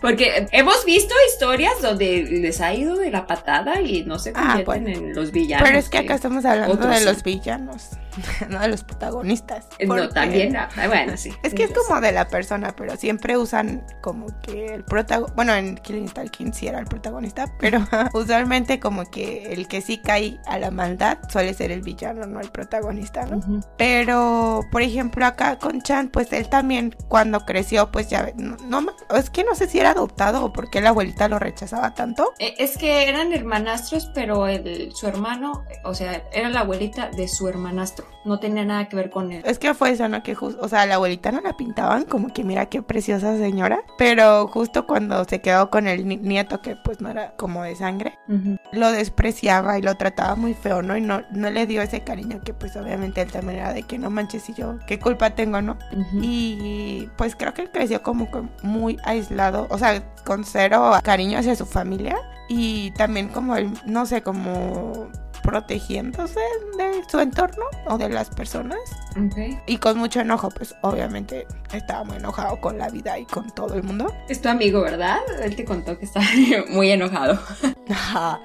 [0.00, 4.56] Porque hemos visto historias donde les ha ido de la patada y no se Ah,
[4.62, 4.88] convierten bueno.
[5.08, 5.66] en los villanos.
[5.66, 7.90] Pero es que acá estamos hablando de los villanos,
[8.48, 9.66] no de los protagonistas.
[9.84, 10.56] No, también.
[10.56, 11.32] ah, bueno, sí.
[11.42, 15.34] Es que es como de la persona, pero siempre usan como que el protagonista.
[15.34, 19.98] Bueno, en Killing Stalking sí era el protagonista, pero usualmente como que el que sí
[19.98, 23.36] cae a la maldad suele ser el villano, no el protagonista, ¿no?
[23.36, 23.56] razón.
[23.58, 23.66] Ujú.
[23.76, 28.94] Pero, por ejemplo, acá con Chan, pues él también cuando creció, pues ya, no, no
[29.16, 32.32] es que no sé si era adoptado o por qué la abuelita lo rechazaba tanto.
[32.38, 37.26] Eh, Es que eran hermanastros, pero el, su hermano, o sea, era la abuelita de
[37.28, 38.06] su hermanastro.
[38.24, 39.42] No tenía nada que ver con él.
[39.46, 40.22] Es que fue eso, ¿no?
[40.22, 43.80] Que justo, o sea, la abuelita no la pintaban como que mira qué preciosa señora,
[43.98, 47.76] pero justo cuando se quedó con el ni- nieto que pues no era como de
[47.76, 48.18] sangre,
[48.72, 50.96] lo despreciaba y lo trataba muy feo, ¿no?
[50.96, 53.96] Y no, no le dio ese cariño que pues obviamente él también era de que
[53.98, 55.78] no manches y yo, ¿qué culpa tengo, no?
[56.20, 58.28] Y pues creo que él creció como
[58.62, 62.16] muy aislado, o sea, con cero cariño hacia su familia
[62.48, 65.08] y también como él, no sé, como
[65.42, 66.40] protegiéndose
[66.76, 68.78] de su entorno o de las personas.
[69.66, 71.46] Y con mucho enojo, pues obviamente
[71.76, 74.14] estaba muy enojado con la vida y con todo el mundo.
[74.28, 75.18] Es tu amigo, ¿verdad?
[75.42, 76.26] Él te contó que estaba
[76.68, 77.38] muy enojado.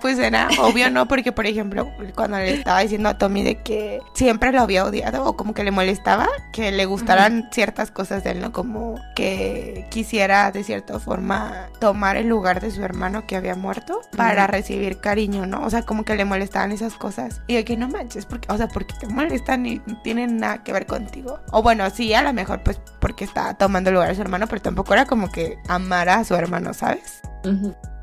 [0.02, 1.08] Pues era obvio, ¿no?
[1.08, 5.26] Porque, por ejemplo, cuando le estaba diciendo a Tommy de que siempre lo había odiado
[5.26, 8.52] o como que le molestaba que le gustaran ciertas cosas de él, ¿no?
[8.52, 14.02] Como que quisiera de cierta forma tomar el lugar de su hermano que había muerto
[14.16, 15.64] para recibir cariño, ¿no?
[15.64, 17.42] O sea, como que le molestaban esas cosas.
[17.48, 20.74] Y de que no manches, porque, o sea, porque te molestan y tienen nada que
[20.74, 21.40] ver contigo.
[21.52, 24.62] O bueno, sí, a lo mejor pues porque estaba tomando lugar de su hermano, pero
[24.62, 27.22] tampoco era como que amara a su hermano, ¿sabes?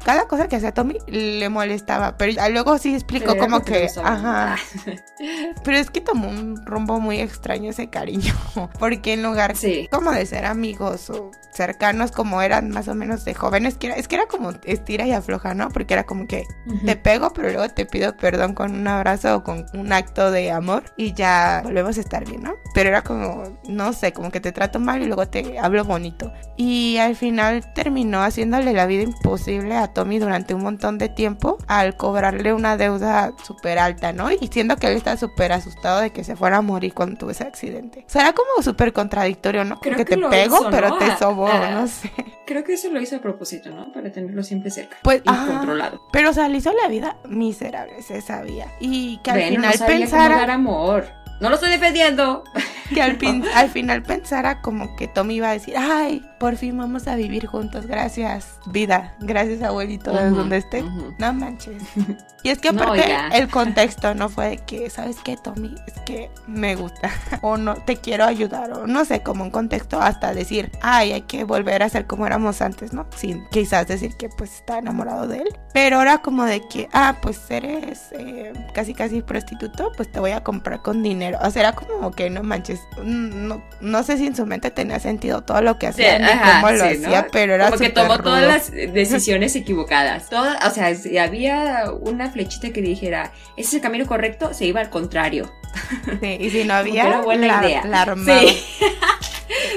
[0.04, 4.56] Cada cosa que hacía Tommy le molestaba, pero luego sí explicó como que, ajá,
[5.64, 8.34] pero es que tomó un rumbo muy extraño ese cariño,
[8.78, 9.88] porque en lugar Sí.
[9.90, 13.96] como de ser amigos o cercanos como eran más o menos de jóvenes, que era,
[13.96, 15.68] es que era como estira y afloja, ¿no?
[15.70, 16.86] Porque era como que Ujú.
[16.86, 20.50] te pego, pero luego te pido perdón con un abrazo o con un acto de
[20.52, 22.54] amor y ya volvemos a estar bien, ¿no?
[22.74, 26.32] Pero era como, no sé, como que te trato mal y luego te hablo bonito.
[26.56, 31.58] Y al final terminó haciéndole la vida imposible a Tommy durante un montón de tiempo
[31.66, 34.30] al cobrarle una deuda súper alta, ¿no?
[34.30, 37.30] Y siendo que él está súper asustado de que se fuera a morir cuando tuvo
[37.30, 38.04] ese accidente.
[38.06, 39.80] O sea, era como súper contradictorio, ¿no?
[39.80, 40.98] Creo que te pego, hizo, pero ¿no?
[40.98, 41.70] te Ah, sobo, ah.
[41.72, 42.10] no sé.
[42.46, 43.92] Creo que eso lo hizo a propósito, ¿no?
[43.92, 44.96] Para tenerlo siempre cerca.
[45.02, 45.46] Pues, y ajá.
[45.46, 46.00] controlado.
[46.12, 48.66] Pero, o sea, le hizo la vida miserable, se sabía.
[48.80, 51.04] Y que al Bueno, final no sabía cómo pensara, dar amor.
[51.40, 52.42] No lo estoy defendiendo.
[52.94, 56.76] que al, fin- al final pensara como que Tommy iba a decir, ay, por fin
[56.78, 60.82] vamos a vivir juntos, gracias vida, gracias abuelito, de donde esté.
[61.18, 61.82] No manches.
[62.42, 65.74] Y es que aparte el contexto no fue de que, ¿sabes qué, Tommy?
[65.86, 67.10] Es que me gusta
[67.42, 71.22] o no, te quiero ayudar o no sé, como un contexto hasta decir, ay, hay
[71.22, 73.06] que volver a ser como éramos antes, ¿no?
[73.16, 75.58] Sin quizás decir que pues está enamorado de él.
[75.72, 80.30] Pero ahora como de que, ah, pues eres eh, casi casi prostituto, pues te voy
[80.30, 81.38] a comprar con dinero.
[81.42, 85.00] O sea, era como que no manches, no, no sé si en su mente tenía
[85.00, 88.46] sentido todo lo que hacía ni cómo lo hacía, pero era como que tomó todas
[88.46, 90.28] las decisiones equivocadas.
[90.28, 94.66] Toda, o sea, si había una flechita que dijera, ese es el camino correcto, se
[94.66, 95.52] iba al contrario.
[96.20, 97.84] Sí, y si no había, era buena la, idea.
[97.84, 98.04] La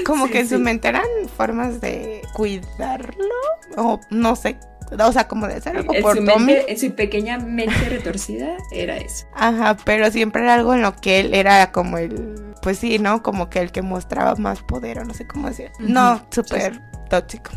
[0.04, 1.04] Como que en su mente eran
[1.36, 3.34] formas de cuidarlo,
[3.76, 4.56] o no sé
[4.98, 8.96] o sea, como de ser algo por su mente, En su pequeña mente retorcida era
[8.96, 9.26] eso.
[9.34, 13.22] Ajá, pero siempre era algo en lo que él era como el, pues sí, ¿no?
[13.22, 15.70] Como que el que mostraba más poder o no sé cómo decir.
[15.78, 17.50] No, súper tóxico.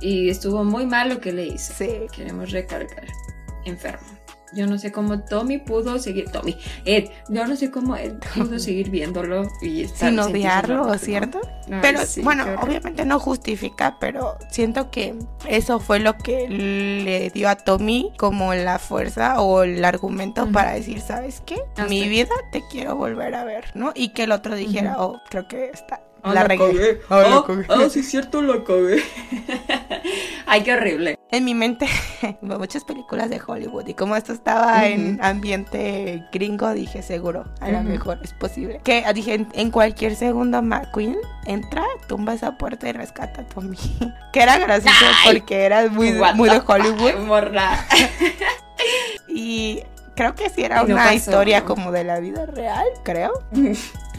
[0.00, 1.72] Y estuvo muy mal lo que le hizo.
[1.72, 2.06] Sí.
[2.12, 3.06] Queremos recargar.
[3.64, 4.19] Enfermo.
[4.52, 8.58] Yo no sé cómo Tommy pudo seguir, Tommy, Ed, yo no sé cómo Ed pudo
[8.58, 11.40] seguir viéndolo y estar sin odiarlo, ¿cierto?
[11.80, 15.14] pero bueno, obviamente no justifica, pero siento que
[15.48, 20.72] eso fue lo que le dio a Tommy como la fuerza o el argumento para
[20.72, 21.62] decir, ¿sabes qué?
[21.88, 23.92] Mi vida te quiero volver a ver, ¿no?
[23.94, 27.00] Y que el otro dijera, oh, creo que está Ah, la, regué.
[27.08, 29.02] Ah, la oh, ah, sí, cierto, la cagué.
[30.46, 31.18] Ay, qué horrible.
[31.30, 31.86] En mi mente,
[32.40, 33.86] muchas películas de Hollywood.
[33.86, 38.80] Y como esto estaba en ambiente gringo, dije, seguro, a lo mejor es posible.
[38.84, 41.16] Que dije, en cualquier segundo, McQueen
[41.46, 43.78] entra, tumba esa puerta y rescata a Tommy.
[44.32, 47.16] que era gracioso porque era muy, muy de Hollywood.
[47.26, 47.86] morra.
[49.28, 49.82] y
[50.16, 53.32] creo que sí era una historia como de la vida real, creo.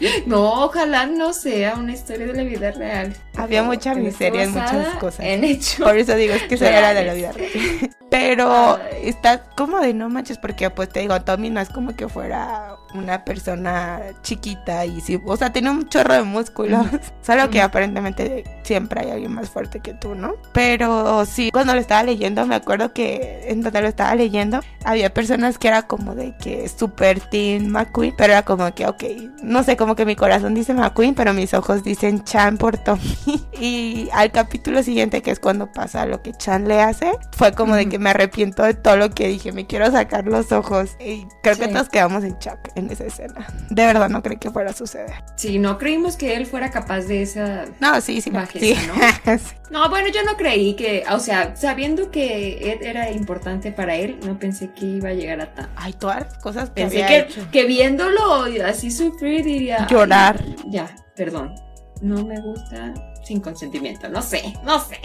[0.26, 3.14] No, ojalá no sea una historia de la vida real.
[3.36, 5.24] Había mucha miseria en muchas cosas.
[5.24, 5.84] En hecho.
[5.84, 7.50] Por eso digo, es que era de la vida real.
[8.10, 12.08] Pero está como de no manches, porque pues te digo, Tommy no es como que
[12.10, 16.86] fuera una persona chiquita y sí, o sea, tiene un chorro de músculos.
[17.22, 20.34] Solo que aparentemente siempre hay alguien más fuerte que tú, ¿no?
[20.52, 25.14] Pero sí, cuando lo estaba leyendo, me acuerdo que en donde lo estaba leyendo, había
[25.14, 29.04] personas que era como de que super Team McQueen, pero era como que, ok,
[29.42, 33.16] no sé, como que mi corazón dice McQueen, pero mis ojos dicen Chan por Tommy.
[33.60, 37.74] y al capítulo siguiente, que es cuando pasa lo que Chan le hace, fue como
[37.74, 40.90] de que me arrepiento de todo lo que dije, me quiero sacar los ojos.
[41.00, 43.46] Y creo que todos quedamos en shock en esa escena.
[43.70, 45.24] De verdad, no creí que fuera a suceder.
[45.36, 47.64] Sí, no creímos que él fuera capaz de esa.
[47.80, 49.32] No, sí, sí, bajeza, ¿no?
[49.72, 54.20] No, bueno, yo no creí que, o sea, sabiendo que Ed era importante para él,
[54.22, 55.70] no pensé que iba a llegar a tan.
[55.76, 59.81] Ay, todas las cosas que Pensé que, que viéndolo así sufrir diría.
[59.88, 60.42] Llorar.
[60.66, 61.54] Ya, perdón.
[62.00, 64.08] No me gusta sin consentimiento.
[64.08, 64.98] No sé, no sé.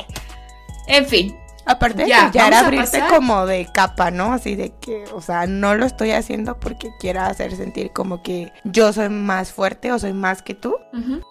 [0.87, 1.35] En fin,
[1.67, 4.31] Aparte ya, ya era abrirte como de capa, ¿no?
[4.31, 8.53] Así de que, o sea, no lo estoy haciendo porque quiera hacer sentir como que
[8.63, 10.77] yo soy más fuerte o soy más que tú,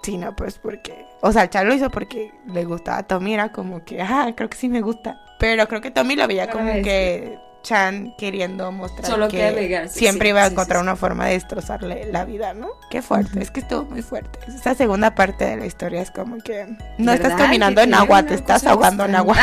[0.02, 3.50] sino pues porque, o sea, el chavo lo hizo porque le gustaba a Tommy, era
[3.50, 5.18] como que, ah, creo que sí me gusta.
[5.38, 10.46] Pero creo que Tommy lo veía como que Chan queriendo mostrar que, siempre iba a
[10.46, 12.68] encontrar una forma de destrozarle la vida, ¿no?
[12.90, 14.38] Qué fuerte, es que estuvo muy fuerte.
[14.46, 18.34] Esta segunda parte de la historia es como que no estás caminando en agua, te
[18.34, 19.36] estás ahogando en agua.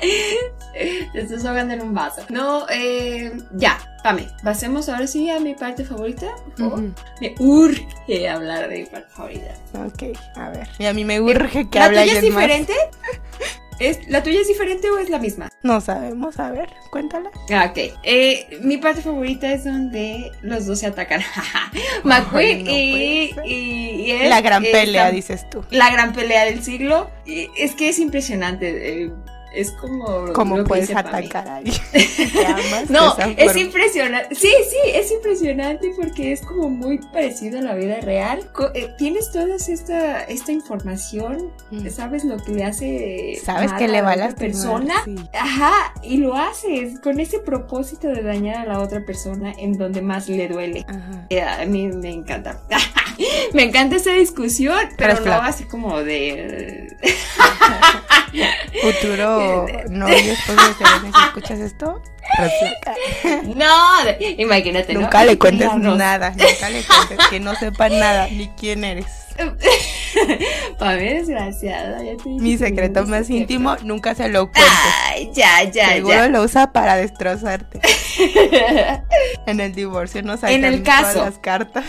[1.12, 2.22] te estás ahogando en un vaso.
[2.28, 6.28] No, eh, ya, Pame, pasemos ahora sí a mi parte favorita.
[7.20, 9.54] Me urge hablar de mi parte favorita.
[9.74, 10.68] Ok, a ver.
[10.78, 12.74] Y a mí me urge que hable ¿La tuya es diferente?
[14.08, 15.48] ¿La tuya es diferente o es la misma?
[15.62, 17.30] No sabemos, a ver, cuéntala.
[17.50, 17.78] Ah, ok.
[18.02, 21.22] Eh, mi parte favorita es donde los dos se atacan.
[22.04, 25.64] McQueen y, y, La gran pelea, dices tú.
[25.70, 27.10] La gran pelea del siglo.
[27.26, 29.04] es que es impresionante.
[29.04, 29.12] Eh,
[29.52, 30.32] es como.
[30.32, 31.76] ¿Cómo puedes atacar a alguien?
[32.88, 34.34] no, es impresionante.
[34.34, 38.50] Sí, sí, es impresionante porque es como muy parecido a la vida real.
[38.74, 41.88] Eh, tienes toda esta, esta información, mm.
[41.88, 43.40] sabes lo que le hace.
[43.42, 44.94] Sabes que le va a la persona.
[45.32, 50.02] Ajá, y lo haces con ese propósito de dañar a la otra persona en donde
[50.02, 50.86] más le duele.
[51.28, 52.60] Eh, a mí me encanta.
[53.52, 56.96] me encanta esa discusión, pero no así como de.
[58.82, 62.02] Futuro novio, esposo de si escuchas esto,
[63.56, 63.66] No,
[64.38, 64.94] imagínate.
[64.94, 69.06] Nunca le cuentes nada, nunca le cuentes que no sepan nada, ni quién eres.
[70.78, 74.72] Para mí desgraciada, Mi secreto más íntimo nunca se lo cuentes.
[75.06, 77.80] Ay, ya, ya, Seguro lo usa para destrozarte.
[79.46, 81.84] en el divorcio no sacan en el caso, las cartas.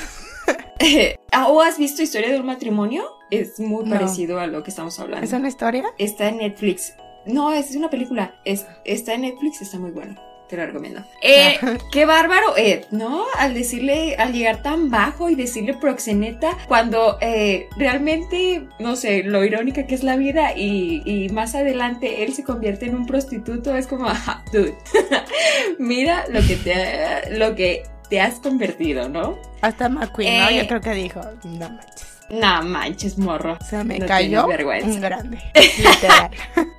[1.48, 3.21] ¿O has visto Historia de un matrimonio?
[3.32, 3.92] Es muy No.
[3.98, 5.26] parecido a lo que estamos hablando.
[5.26, 5.86] ¿Es una historia?
[5.98, 6.94] Está en Netflix.
[7.26, 8.36] No, es una película.
[8.46, 10.16] Es, está en Netflix, está muy bueno.
[10.50, 11.02] Te lo recomiendo.
[11.22, 11.58] Eh,
[11.94, 13.24] qué bárbaro, Ed, ¿no?
[13.38, 19.46] Al decirle, al llegar tan bajo y decirle proxeneta, cuando eh, realmente, no sé, lo
[19.46, 23.74] irónica que es la vida y, y más adelante él se convierte en un prostituto,
[23.78, 24.76] es como, "Ajá, dude,
[25.80, 29.38] mira lo que te, lo que te has convertido, ¿no?
[29.62, 30.50] Hasta McQueen, ¿no?
[30.50, 30.58] Eh.
[30.58, 32.08] Yo creo que dijo, no manches.
[32.32, 33.58] No manches, morro.
[33.68, 34.88] Se me No cayó vergüenza.
[34.88, 35.38] un grande.
[35.78, 36.32] Literal.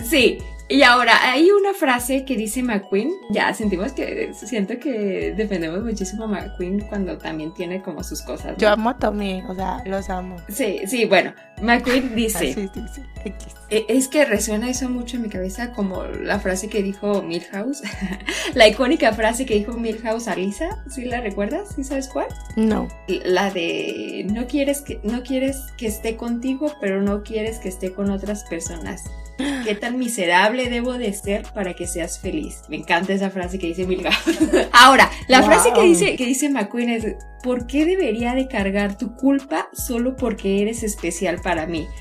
[0.05, 0.39] Sí,
[0.73, 3.11] y ahora hay una frase que dice McQueen.
[3.31, 8.53] Ya sentimos que siento que defendemos muchísimo a McQueen cuando también tiene como sus cosas.
[8.53, 8.59] ¿no?
[8.59, 10.37] Yo amo a Tommy, o sea, los amo.
[10.49, 12.69] Sí, sí, bueno, McQueen dice.
[12.77, 13.29] Ah.
[13.71, 17.83] "E- Es que resuena eso mucho en mi cabeza como la frase que dijo Milhouse,
[18.55, 21.69] la icónica frase que dijo Milhouse a Lisa, ¿sí la recuerdas?
[21.75, 22.27] ¿Sí sabes cuál?
[22.57, 22.89] No.
[23.25, 27.93] La de no quieres que no quieres que esté contigo, pero no quieres que esté
[27.93, 29.05] con otras personas.
[29.65, 32.63] ¿Qué tan miserable debo de ser para que seas feliz?
[32.69, 34.17] Me encanta esa frase que dice Milhouse.
[34.73, 35.49] Ahora, la Wow.
[35.49, 37.07] frase que dice que dice McQueen es
[37.43, 41.87] ¿Por qué debería de cargar tu culpa solo porque eres especial para mí?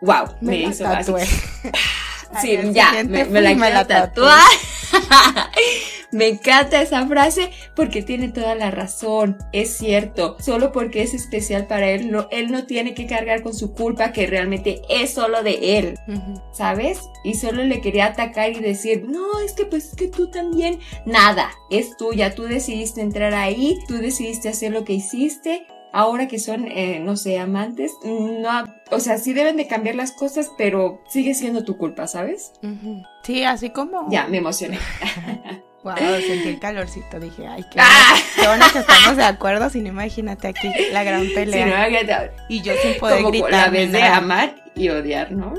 [0.00, 1.12] Wow, me, Me, hizo así.
[2.40, 4.40] Sí, ya, me, me la quiero tatuar.
[6.12, 9.38] me encanta esa frase porque tiene toda la razón.
[9.52, 13.54] Es cierto, solo porque es especial para él, no, él no tiene que cargar con
[13.54, 15.98] su culpa que realmente es solo de él.
[16.52, 17.00] ¿sabes?
[17.24, 20.78] Y solo le quería atacar y decir, no, es que pues es que tú también.
[21.06, 25.66] Nada, es tuya, tú decidiste entrar ahí, tú decidiste hacer lo que hiciste.
[25.92, 30.12] Ahora que son, eh, no sé, amantes, no, o sea, sí deben de cambiar las
[30.12, 32.52] cosas, pero sigue siendo tu culpa, ¿sabes?
[33.24, 34.08] Sí, así como.
[34.10, 34.78] Ya, me emocioné.
[35.84, 37.18] Wow, sentí el calorcito.
[37.18, 38.14] Dije, ay, qué, Ah.
[38.14, 39.68] bueno, qué bueno que estamos de acuerdo.
[39.68, 42.30] Si no, imagínate aquí la gran pelea.
[42.48, 43.50] Y yo sin poder Como gritar.
[43.50, 44.16] la vez de nada.
[44.18, 45.54] amar y odiar, ¿no?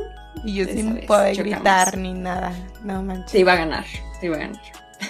[0.46, 1.56] Y yo esa sin vez poder chocamos.
[1.60, 2.54] gritar ni nada.
[2.86, 3.34] No manches.
[3.34, 3.84] Te iba a ganar,
[4.22, 4.62] te iba a ganar.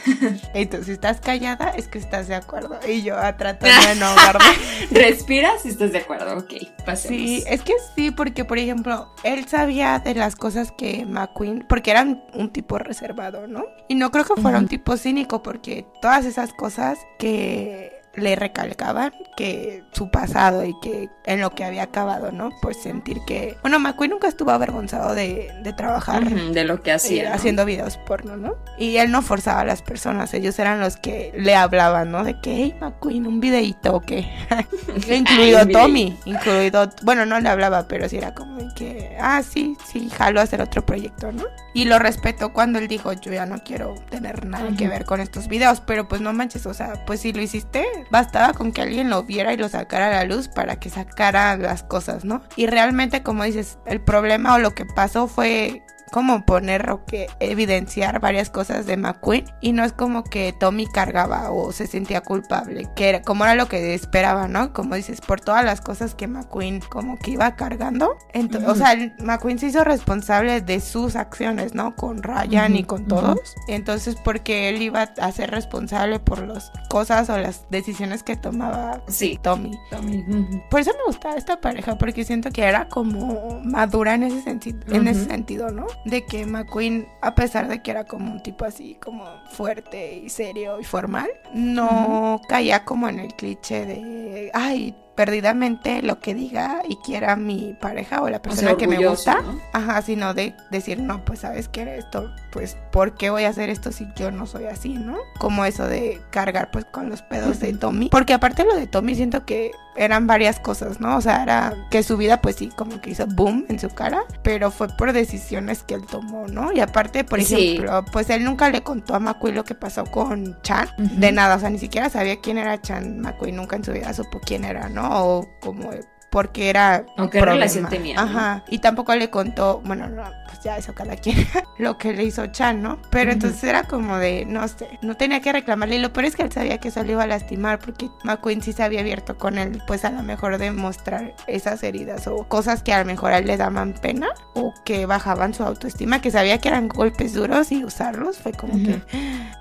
[0.54, 2.80] Entonces, si estás callada, es que estás de acuerdo.
[2.88, 4.46] Y yo a tratando de no ahogarme.
[4.92, 6.54] Respira si estás de acuerdo, ok,
[6.86, 7.18] pasemos.
[7.18, 11.92] Sí, es que sí, porque por ejemplo, él sabía de las cosas que McQueen, porque
[11.92, 13.66] era un, tipo reservado, ¿no?
[13.88, 19.12] Y no creo que fuera un tipo cínico, porque todas esas cosas que le recalcaban
[19.36, 22.52] que su pasado y que en lo que había acabado, ¿no?
[22.62, 23.58] Pues sentir que...
[23.62, 27.30] Bueno, McQueen nunca estuvo avergonzado de, de trabajar de lo que eh, hacía.
[27.30, 27.36] ¿no?
[27.36, 28.56] haciendo videos porno, ¿no?
[28.78, 32.24] Y él no forzaba a las personas, ellos eran los que le hablaban, ¿no?
[32.24, 34.30] De que, hey, McQueen, un videíto o qué.
[35.10, 39.76] incluido Tommy, incluido, bueno, no le hablaba, pero sí era como de que, ah, sí,
[39.92, 41.46] sí, jalo a hacer otro proyecto, ¿no?
[41.74, 45.20] Y lo respetó cuando él dijo, yo ya no quiero tener nada que ver con
[45.20, 48.82] estos videos, pero pues no manches, o sea, pues si lo hiciste, bastaba con que
[48.82, 52.42] alguien lo viera y lo sacara a la luz para que sacara las cosas, ¿no?
[52.56, 55.84] Y realmente, como dices, el problema o lo que pasó fue
[56.14, 60.86] como poner o que evidenciar varias cosas de McQueen y no es como que Tommy
[60.86, 64.74] cargaba o se sentía culpable, que era como era lo que esperaba, ¿no?
[64.74, 68.16] Como dices, por todas las cosas que McQueen como que iba cargando.
[68.34, 68.72] Ento- Ujú.
[68.72, 71.96] O sea, McQueen se hizo responsable de sus acciones, ¿no?
[71.96, 73.40] Con Ryan y con todos.
[73.68, 79.02] Entonces, porque él iba a ser responsable por las cosas o las decisiones que tomaba
[79.08, 79.72] Sí, Tommy.
[79.90, 80.24] Tommy.
[80.70, 84.80] Por eso me gustaba esta pareja, porque siento que era como madura en ese, sentido
[84.90, 85.88] en ese sentido, ¿no?
[86.06, 90.30] De que McQueen, a pesar de que era como un tipo así, como fuerte y
[90.30, 96.82] serio y formal, no caía como en el cliché de, ay, perdidamente lo que diga
[96.88, 99.42] y quiera mi pareja o la O persona sea, que me gusta.
[99.42, 99.60] ¿no?
[99.74, 103.70] Ajá, sino de decir, no, pues sabes que esto, pues, ¿por qué voy a hacer
[103.70, 105.18] esto si yo no soy así, no?
[105.40, 107.74] Como eso de cargar pues con los pedos de.
[107.74, 108.10] Tommy.
[108.10, 111.18] Porque aparte lo de Tommy siento que eran varias cosas, ¿no?
[111.18, 114.24] O sea, era que su vida pues sí, como que hizo boom en su cara,
[114.42, 116.72] pero fue por decisiones que él tomó, ¿no?
[116.72, 117.74] Y aparte, por Sí.
[117.76, 121.56] ejemplo, pues él nunca le contó a McQueen lo que pasó con Chan, de nada,
[121.58, 124.64] o sea, ni siquiera sabía quién era Chan McQueen, nunca en su vida supo quién
[124.66, 125.03] era, ¿no?
[125.06, 125.92] O como
[126.34, 128.22] porque era O un qué relación tenía, ¿no?
[128.24, 128.64] Ajá.
[128.68, 131.38] Y tampoco le contó, bueno, no, pues ya eso cada quien,
[131.78, 132.98] lo que le hizo Chan, ¿no?
[133.12, 135.98] Pero entonces era como de, no sé, no tenía que reclamarle.
[135.98, 138.64] Y lo peor es que él sabía que eso le iba a lastimar porque McQueen
[138.64, 142.46] sí se había abierto con él, pues a lo mejor de mostrar esas heridas o
[142.46, 146.20] cosas que a lo mejor a él le daban pena o que bajaban su autoestima,
[146.20, 149.04] que sabía que eran golpes duros y usarlos fue como que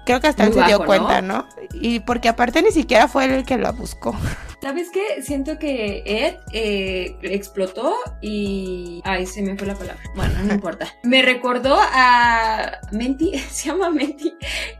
[0.06, 1.46] creo que hasta él se dio cuenta, ¿no?
[1.74, 4.16] Y porque aparte ni siquiera fue él el que lo buscó.
[4.62, 5.22] ¿Sabes qué?
[5.22, 9.00] Siento que Ed eh, explotó y...
[9.04, 10.02] Ay, se me fue la palabra.
[10.14, 10.86] Bueno, no importa.
[11.02, 14.34] Me recordó a Menti, se llama Menti,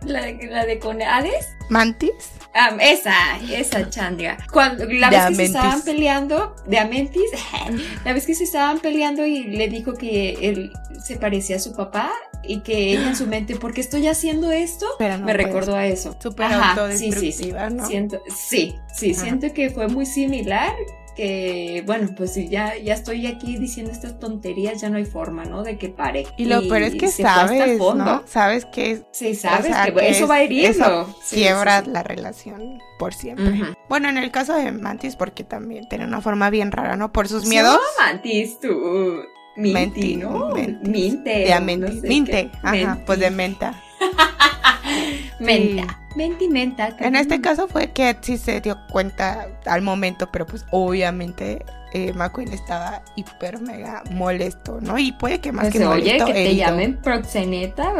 [0.04, 1.46] la, de- la de con Hades.
[1.68, 2.10] ¿Mantis?
[2.54, 3.14] Ah, esa,
[3.50, 4.36] esa Chandra.
[4.52, 5.46] Cuando, la De vez que se Amentis.
[5.56, 7.30] estaban peleando, de Amentis,
[8.04, 10.70] la vez que se estaban peleando y le dijo que él
[11.02, 12.12] se parecía a su papá
[12.42, 14.86] y que ella en su mente, ¿por qué estoy haciendo esto?
[14.98, 15.46] Pero no Me puedes.
[15.46, 16.14] recordó a eso.
[16.20, 17.50] Súper Ajá, sí, sí, sí.
[17.52, 17.86] autodestructiva, ¿no?
[17.86, 19.22] Siento, sí, sí, Ajá.
[19.22, 20.72] siento que fue muy similar.
[21.16, 25.44] Que bueno, pues si ya, ya estoy aquí diciendo estas tonterías, ya no hay forma,
[25.44, 25.62] ¿no?
[25.62, 26.24] De que pare.
[26.38, 27.78] Y lo peor es que sabes.
[27.78, 28.22] ¿no?
[28.26, 30.70] Sabes que Sí, o sabes sea, que, que eso es- va hiriendo.
[30.70, 33.62] eso Sí, quiebra sí, la relación por siempre.
[33.90, 37.12] Bueno, en el caso de Mantis, porque también tiene una forma bien rara, ¿no?
[37.12, 37.74] Por sus miedos.
[37.98, 39.22] llama Mantis, tú.
[39.54, 40.48] Minty, Menti, ¿no?
[40.54, 40.88] Mentis.
[40.88, 41.30] Minte.
[41.30, 42.50] De no sé Minte, qué.
[42.62, 43.02] ajá, Menti.
[43.04, 43.82] pues de menta.
[45.40, 45.98] Menta.
[46.16, 46.94] Menti, menta.
[46.98, 52.12] En este caso fue que sí se dio cuenta al momento, pero pues obviamente eh,
[52.14, 54.98] McQueen estaba hiper mega molesto, ¿no?
[54.98, 56.66] Y puede que más Pues, que oye, molesto, que te herido.
[56.66, 57.92] llamen proxeneta,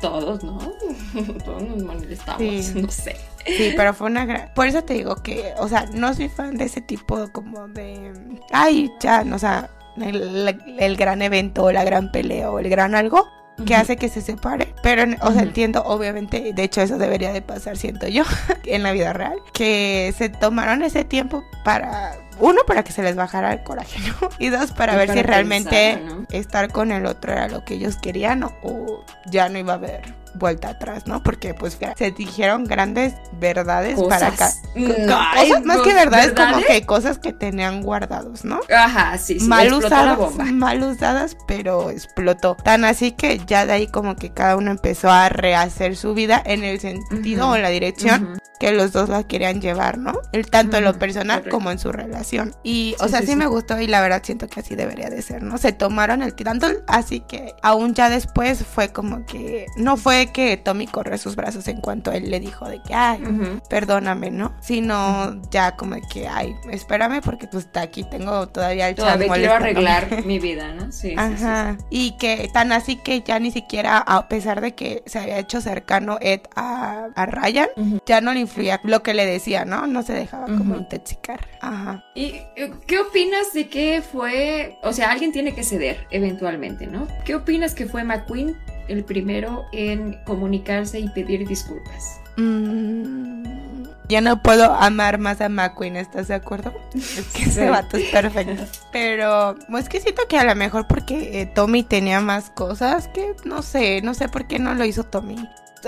[0.00, 0.58] todos, ¿no?
[1.44, 2.72] Todos nos molestamos, Sí.
[2.82, 3.16] no sé.
[3.46, 4.50] Sí, pero fue una gran...
[4.54, 8.12] Por eso te digo que, o sea, no soy fan de ese tipo como de...
[8.52, 12.68] Ay, ya, no, o sea, el, el gran evento, o la gran pelea, o el
[12.68, 13.26] gran algo
[13.64, 14.74] que hace que se separe.
[14.82, 18.24] Pero, o sea, entiendo, obviamente, de hecho eso debería de pasar, siento yo,
[18.64, 22.16] en la vida real, que se tomaron ese tiempo para...
[22.38, 24.28] Uno, para que se les bajara el coraje, ¿no?
[24.38, 27.74] Y dos, para Y ver para si realmente estar con el otro era lo que
[27.74, 31.22] ellos querían o, o ya no iba a haber vuelta atrás, ¿no?
[31.22, 34.52] Porque pues se dijeron grandes verdades para acá.
[34.74, 38.60] No, Cosas más que verdades, como que cosas que tenían guardados, ¿no?
[38.74, 39.46] Ajá, sí, sí.
[39.46, 42.56] mal usadas, mal usadas, pero explotó.
[42.62, 46.42] Tan así que ya de ahí como que cada uno empezó a rehacer su vida
[46.44, 50.12] en el sentido o en la dirección que los dos la querían llevar, ¿no?
[50.32, 51.56] El tanto en lo personal correcto.
[51.56, 52.29] como en su relación.
[52.62, 55.22] Y, o Sí, sea, sí, me gustó y la verdad siento que así debería de
[55.22, 55.58] ser, ¿no?
[55.58, 60.56] Se tomaron el tanto así que aún ya después fue como que no fue que
[60.56, 63.22] Tommy corrió sus brazos en cuanto él le dijo de que, ay,
[63.68, 64.54] perdóname, ¿no?
[64.60, 69.28] Sino ya como que, ay, espérame porque pues hasta aquí tengo todavía el chat Todavía
[69.34, 69.90] quiero molestándome".
[69.90, 70.90] arreglar mi vida, ¿no?
[70.92, 71.76] Sí, Ajá.
[71.90, 75.60] Y que tan así que ya ni siquiera, a pesar de que se había hecho
[75.60, 77.68] cercano Ed a, a Ryan,
[78.06, 79.86] ya no le influía lo que le decía, ¿no?
[79.86, 80.82] No se dejaba como Ujú.
[80.82, 81.46] intoxicar.
[81.60, 82.04] Ajá.
[82.14, 87.06] ¿Y eh, qué opinas de que fue, o sea, alguien tiene que ceder eventualmente, ¿no?
[87.24, 88.56] ¿Qué opinas que fue McQueen
[88.88, 92.20] el primero en comunicarse y pedir disculpas?
[92.36, 96.74] Mm, ya no puedo amar más a McQueen, ¿estás de acuerdo?
[96.94, 98.64] Es que ese vato es perfecto.
[98.90, 103.06] Pero pues, es que siento que a lo mejor porque eh, Tommy tenía más cosas
[103.06, 105.36] que no sé, no sé por qué no lo hizo Tommy.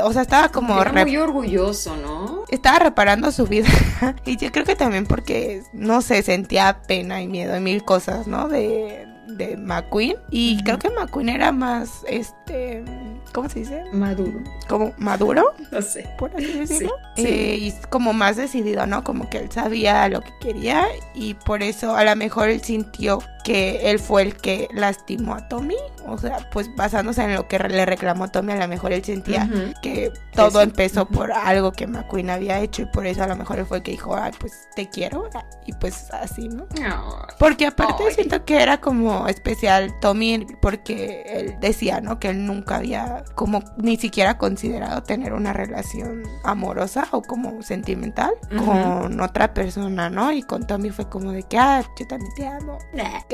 [0.03, 2.45] O sea, estaba como Era muy orgulloso, ¿no?
[2.49, 3.69] estaba reparando su vida.
[4.25, 8.27] y yo creo que también porque, no sé, sentía pena y miedo y mil cosas,
[8.27, 8.49] ¿no?
[8.49, 10.17] De, de McQueen.
[10.31, 12.85] Y creo que McQueen era más, este,
[13.33, 13.85] ¿cómo se dice?
[13.93, 16.09] Maduro, Como maduro, no sé.
[16.19, 16.93] por así decirlo.
[17.17, 17.25] sí.
[17.27, 19.03] Eh, y como más decidido, ¿no?
[19.05, 23.21] Como que él sabía lo que quería y por eso a lo mejor él sintió
[23.45, 25.77] que él fue el que lastimó a Tommy.
[26.07, 29.49] O sea, pues basándose en lo que le reclamó Tommy, a lo mejor él sentía
[29.83, 30.65] que todo sí.
[30.65, 33.79] empezó por algo que McQueen había hecho y por eso a lo mejor él fue
[33.79, 35.29] el que dijo, ay, pues te quiero
[35.67, 36.67] y pues así, ¿no?
[36.81, 37.27] No.
[37.39, 38.15] Porque aparte Ay.
[38.15, 42.19] siento que era como especial Tommy porque él decía, ¿no?
[42.19, 48.33] Que él nunca había como ni siquiera considerado tener una relación amorosa o como sentimental
[48.65, 50.33] con otra persona, ¿no?
[50.33, 52.79] Y con Tommy fue como de que, ah, yo también te amo.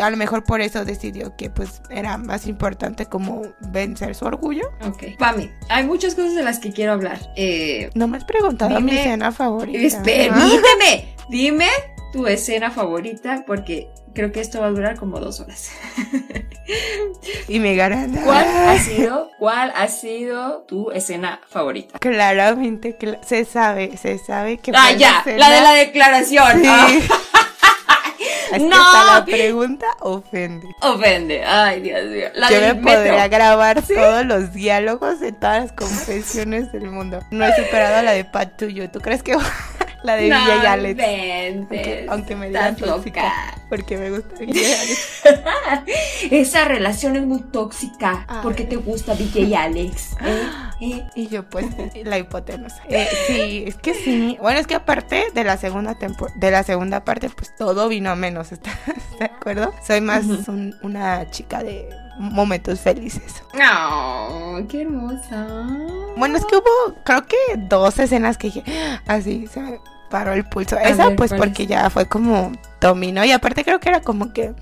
[0.01, 4.71] A lo mejor por eso decidió que pues era más importante como vencer su orgullo.
[4.87, 5.19] Ok.
[5.19, 7.19] Pame, hay muchas cosas de las que quiero hablar.
[7.37, 10.03] Eh, No me has preguntado mi escena favorita.
[10.03, 11.69] permíteme, dime
[12.13, 15.71] tu escena favorita porque creo que esto va a durar como dos horas.
[17.47, 18.21] Y me garanta.
[18.25, 21.97] ¿Cuál ha sido, cuál ha sido tu escena favorita?
[22.01, 26.61] Claramente que se sabe, se sabe que Ah, ya, escena- la de la declaración.
[26.63, 26.67] Sí.
[26.69, 28.77] Ah, ¡No!
[28.77, 30.67] hasta la pregunta ofende.
[30.83, 31.45] ofende.
[31.45, 32.27] Ay, Dios mío.
[32.35, 32.93] La Yo me metro.
[32.93, 37.21] podría grabar todos los diálogos de todas las confesiones del mundo.
[37.31, 38.91] No he superado la de Pat Tuyo.
[38.91, 39.37] ¿Tú crees que
[40.03, 41.01] la de no Villa y Alex?
[41.59, 43.23] Aunque, aunque me digan tóxica.
[43.23, 43.55] loca.
[43.69, 45.23] Porque me gusta Villa y Alex.
[46.31, 48.27] Esa relación es muy tóxica.
[48.43, 50.17] Porque te gusta DJ y Alex?
[50.23, 50.43] ¿Eh?
[50.81, 51.07] ¿Eh?
[51.17, 51.67] Y yo pues
[52.05, 52.81] la hipotenusa.
[52.89, 54.39] Eh, sí, es que sí.
[54.41, 55.97] Bueno, es que aparte de la segunda
[56.37, 58.77] de la segunda parte, pues todo vino a menos, ¿estás
[59.19, 59.75] de acuerdo?
[59.87, 61.89] Soy más un- una chica de
[62.19, 63.43] momentos felices.
[63.55, 65.47] No, qué hermosa.
[66.17, 68.65] Bueno, es que hubo, creo que dos escenas que dije,
[69.07, 69.81] así, se me-
[70.11, 70.77] paró el pulso.
[70.77, 71.69] A Esa ver, pues ¿cuál porque es?
[71.69, 72.51] ya fue como
[73.13, 73.25] ¿no?
[73.25, 74.55] Y aparte creo que era como que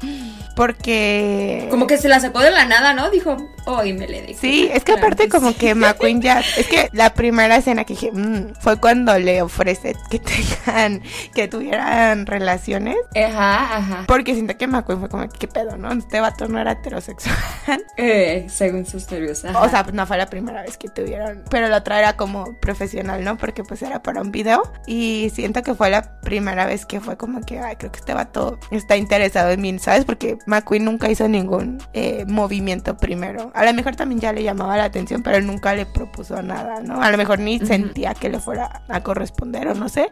[0.57, 3.11] porque Como que se la sacó de la nada, ¿no?
[3.11, 3.37] Dijo,
[3.67, 4.35] hoy me le dejé.
[4.35, 5.55] Sí, es que Claro aparte como sí.
[5.57, 9.95] que McQueen ya, es que la primera escena que dije, "Mm", fue cuando le ofrece
[10.11, 10.19] que
[10.67, 11.03] tengan,
[11.35, 14.05] que tuvieran relaciones, Ajá, ajá.
[14.09, 15.93] porque siento que McQueen fue como, ¿qué pedo, no?
[15.93, 17.37] Este vato no era heterosexual.
[17.99, 19.45] Eh, según sus teorías.
[19.45, 19.61] ajá.
[19.63, 23.25] O sea, no fue la primera vez que tuvieron, pero la otra era como profesional,
[23.25, 23.37] ¿no?
[23.39, 27.17] Porque pues era para un video y siento que fue la primera vez que fue
[27.17, 30.05] como que, ay, creo que este vato está interesado en mí, ¿sabes?
[30.05, 33.51] Porque McQueen nunca hizo ningún eh, movimiento primero.
[33.57, 36.81] A lo mejor también ya le llamaba la atención, pero él nunca le propuso nada,
[36.83, 37.01] ¿no?
[37.03, 40.09] A lo mejor ni sentía que le fuera a corresponder o no sé.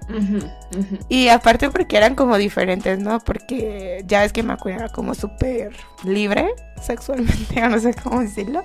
[1.09, 3.21] Y aparte porque eran como diferentes, ¿no?
[3.21, 5.73] Porque ya ves que McQueen era como súper
[6.05, 6.49] libre
[6.83, 8.63] sexualmente, o no sé cómo decirlo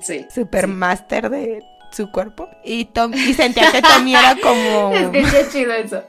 [0.00, 0.26] Sí.
[0.32, 0.70] super Sí.
[0.70, 5.46] máster de su cuerpo y Tom y sentía que Tommy era como Es que qué
[5.50, 6.02] chido eso.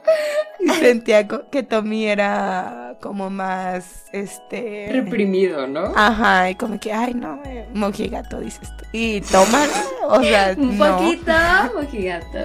[0.60, 5.92] y sentía que Tommy era como más este Reprimido, ¿no?
[5.96, 9.64] ajá y como que ay no eh, mojigato dices tú y toma
[10.08, 11.32] o sea Un no poquito,
[11.74, 12.38] mojigato.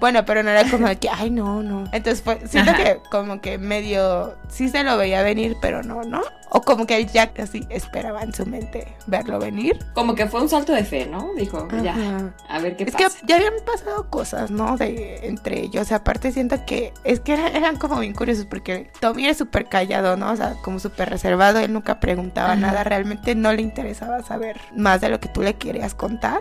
[0.00, 2.84] bueno pero no era como que ay no no entonces fue siento Ajá.
[2.84, 7.04] que como que medio sí se lo veía venir pero no no o como que
[7.06, 11.06] ya casi esperaba en su mente verlo venir Como que fue un salto de fe,
[11.06, 11.30] ¿no?
[11.36, 12.34] Dijo, ya, Ajá.
[12.48, 13.08] a ver qué Es pasa.
[13.20, 14.76] que ya habían pasado cosas, ¿no?
[14.76, 15.92] De entre ellos.
[15.92, 20.16] Aparte siento que es que eran, eran como bien curiosos porque Tommy era súper callado,
[20.16, 20.30] ¿no?
[20.32, 21.58] O sea, como súper reservado.
[21.60, 22.60] Él nunca preguntaba Ajá.
[22.60, 22.84] nada.
[22.84, 26.40] Realmente no le interesaba saber más de lo que tú le querías contar.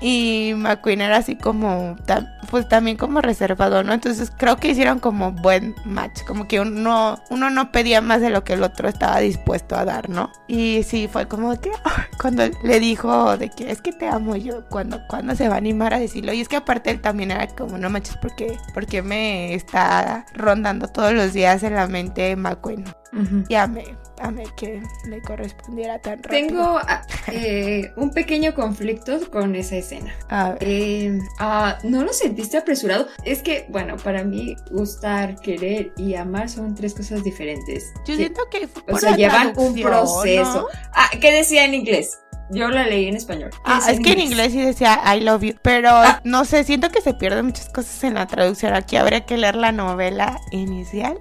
[0.00, 1.96] Y McQueen era así como,
[2.50, 3.92] pues también como reservado, ¿no?
[3.94, 8.30] Entonces creo que hicieron como buen match, como que uno, uno no pedía más de
[8.30, 9.37] lo que el otro estaba dispuesto
[9.70, 10.30] a dar, ¿no?
[10.46, 11.70] Y sí, fue como de que
[12.20, 15.58] cuando le dijo de que es que te amo yo, cuando, cuando se va a
[15.58, 16.32] animar a decirlo.
[16.32, 20.88] Y es que aparte él también era como, no manches, porque, porque me está rondando
[20.88, 22.84] todos los días en la mente McQueen.
[23.12, 23.44] Ujú.
[23.48, 26.30] Y amé, amé que le correspondiera tan rápido.
[26.48, 27.02] Tengo ah,
[27.32, 30.12] eh, un pequeño conflicto con esa escena.
[30.28, 30.58] A ver.
[30.62, 33.06] Eh, ah, ¿No lo sentiste apresurado?
[33.24, 37.92] Es que, bueno, para mí gustar, querer y amar son tres cosas diferentes.
[38.06, 40.62] Yo Que- siento que fue o por sea, la llevan un proceso.
[40.62, 40.66] ¿no?
[40.94, 42.18] Ah, ¿qué decía en inglés?
[42.50, 43.50] Yo la leí en español.
[43.50, 46.20] ¿Qué Ah, es que en inglés sí decía I love you, pero Ah.
[46.24, 48.72] no sé, siento que se pierden muchas cosas en la traducción.
[48.72, 51.18] Aquí habría que leer la novela inicial,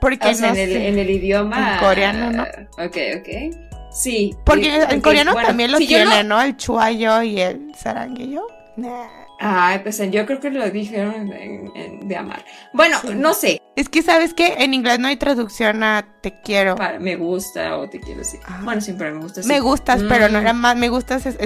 [0.00, 0.88] porque no en, el, sé.
[0.88, 1.74] en el idioma.
[1.74, 2.42] En coreano, ¿no?
[2.84, 3.56] Ok, ok.
[3.92, 4.34] Sí.
[4.44, 6.42] Porque en coreano bueno, también lo si yo tiene, no- ¿no?
[6.42, 8.46] El chuayo y el saranguillo.
[8.76, 9.06] Nah.
[9.38, 12.44] Ay, pues yo creo que lo dijeron en- en- de amar.
[12.72, 13.08] Bueno, Sí.
[13.14, 13.60] no sé.
[13.76, 16.74] Es que sabes que en inglés no hay traducción a te quiero.
[16.76, 18.38] Para, me gusta o te quiero sí.
[18.46, 18.58] Ah.
[18.64, 19.42] Bueno, siempre me gusta.
[19.42, 19.48] sí.
[19.48, 20.42] Me gustas, pero no Mm.
[20.42, 21.38] era más, me gustas, es-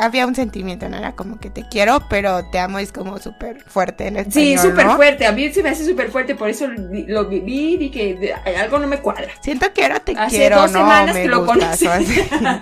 [0.00, 3.62] había un sentimiento, no era como que te quiero, pero te amo es como súper
[3.62, 4.96] fuerte en español, Sí, súper ¿no?
[4.96, 5.24] fuerte.
[5.26, 8.34] A mí se me hace súper fuerte, por eso lo lo vi y dije, de-
[8.34, 9.28] algo no me cuadra.
[9.40, 12.06] Siento que era te Hace quiero, dos no semanas me que lo gustas, conocí.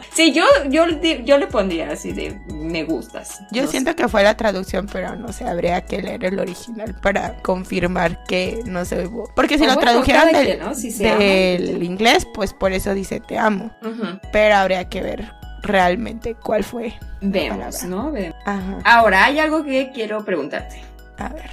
[0.14, 0.84] sí, yo, yo,
[1.24, 3.40] yo le pondría así de me gustas.
[3.50, 3.72] Yo No sé.
[3.72, 8.22] siento que fue la traducción, pero no sé, habría que leer el original para confirmar
[8.24, 13.20] que no se Porque si O lo bueno, tradujeron del, inglés, pues por eso dice
[13.20, 13.70] te amo.
[13.82, 14.18] Ujú.
[14.32, 15.30] Pero habría que ver
[15.62, 16.94] realmente cuál fue.
[17.20, 17.82] Vemos.
[17.84, 18.12] ¿no?
[18.12, 18.36] Vemos.
[18.44, 18.78] Ajá.
[18.84, 20.82] Ahora, hay algo que quiero preguntarte.
[21.18, 21.50] A ver.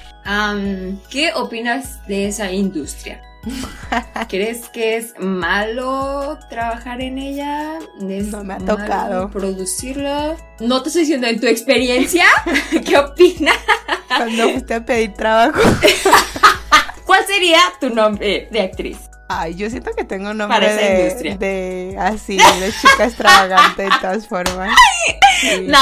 [1.10, 3.22] ¿Qué opinas de esa industria?
[4.30, 7.78] ¿Crees que es malo trabajar en ella?
[8.08, 9.30] ¿Es No me ha tocado.
[9.30, 10.38] producirlo?
[10.60, 12.26] No te estoy diciendo en tu experiencia.
[12.86, 13.58] ¿Qué opinas?
[14.08, 15.60] Cuando fuiste a pedir trabajo.
[17.24, 19.13] ¿Cuál sería tu nombre de actriz?
[19.40, 21.38] Ay, yo siento que tengo un nombre de, industria.
[21.38, 24.76] de así, de chica extravagante de todas formas.
[25.42, 25.66] Sí.
[25.68, 25.78] No,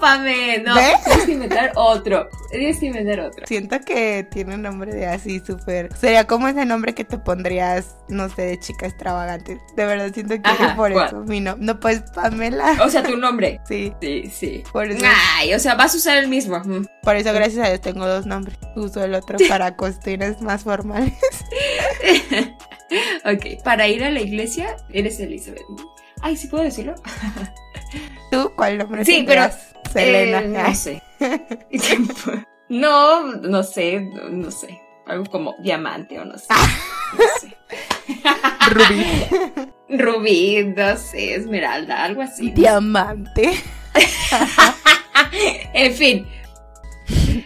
[0.00, 0.74] Pame, no.
[0.74, 1.04] ¿Ves?
[1.04, 2.28] Tienes que inventar otro.
[2.50, 3.46] Tienes que inventar otro.
[3.46, 5.94] Siento que tiene un nombre de así súper.
[5.96, 9.60] Sería como ese nombre que te pondrías, no sé, de chica extravagante.
[9.76, 11.06] De verdad siento que Ajá, es por ¿cuál?
[11.06, 11.20] eso.
[11.20, 12.78] Mi no, no, pues Pamela.
[12.84, 13.60] O sea, tu nombre.
[13.68, 14.64] Sí, Sí, sí.
[14.72, 15.06] por eso.
[15.36, 16.58] Ay, o sea, vas a usar el mismo.
[16.58, 16.86] Mm.
[17.02, 18.58] Por eso, gracias a Dios, tengo dos nombres.
[18.74, 21.12] Uso el otro para cuestiones más formales.
[23.24, 25.62] Ok, para ir a la iglesia eres Elizabeth.
[26.22, 26.94] Ay, ¿sí puedo decirlo?
[28.30, 29.48] ¿Tú cuál nombre Sí, pero?
[29.92, 30.40] Selena.
[30.40, 31.02] Eh, no sé.
[32.68, 34.80] no, no sé, no, no sé.
[35.06, 36.46] Algo como diamante o no sé.
[37.18, 37.56] No sé.
[38.70, 39.04] Rubí.
[39.88, 42.50] Rubí, no sé, esmeralda, algo así.
[42.50, 43.52] Diamante.
[45.74, 46.28] en fin.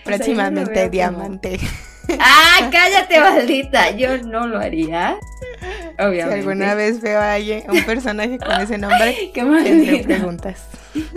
[0.05, 1.59] Próximamente diamante.
[2.21, 3.91] Ah, cállate, maldita.
[3.93, 5.17] Yo no lo haría.
[5.97, 6.41] Si Obviamente.
[6.41, 10.05] alguna vez veo a alguien, un personaje con ese nombre, Qué tendré maldita.
[10.07, 10.67] preguntas.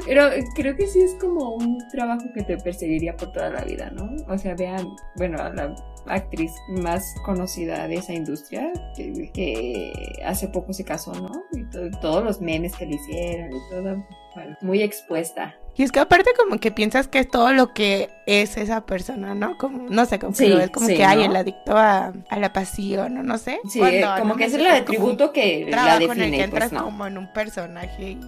[0.06, 3.92] Pero creo que sí es como un trabajo que te perseguiría por toda la vida,
[3.94, 4.10] ¿no?
[4.28, 5.76] O sea, vean, bueno, a la
[6.10, 9.92] actriz más conocida de esa industria, que, que
[10.26, 11.32] hace poco se casó, ¿no?
[11.54, 14.06] Y to- todos los memes que le hicieron y todo,
[14.36, 15.56] bueno, muy expuesta.
[15.80, 19.36] Y es que aparte como que piensas que es todo lo que es esa persona,
[19.36, 19.60] ¿no?
[19.60, 21.26] Como, no sé, como, Sí, que es como sí, que hay ¿no?
[21.26, 23.60] el adicto a, a la pasión, o no sé.
[23.70, 26.22] Sí, Cuando eh, como no que es el atributo que la trabajo en el que
[26.24, 26.86] define, entras pues, ¿no?
[26.86, 28.20] como en un personaje y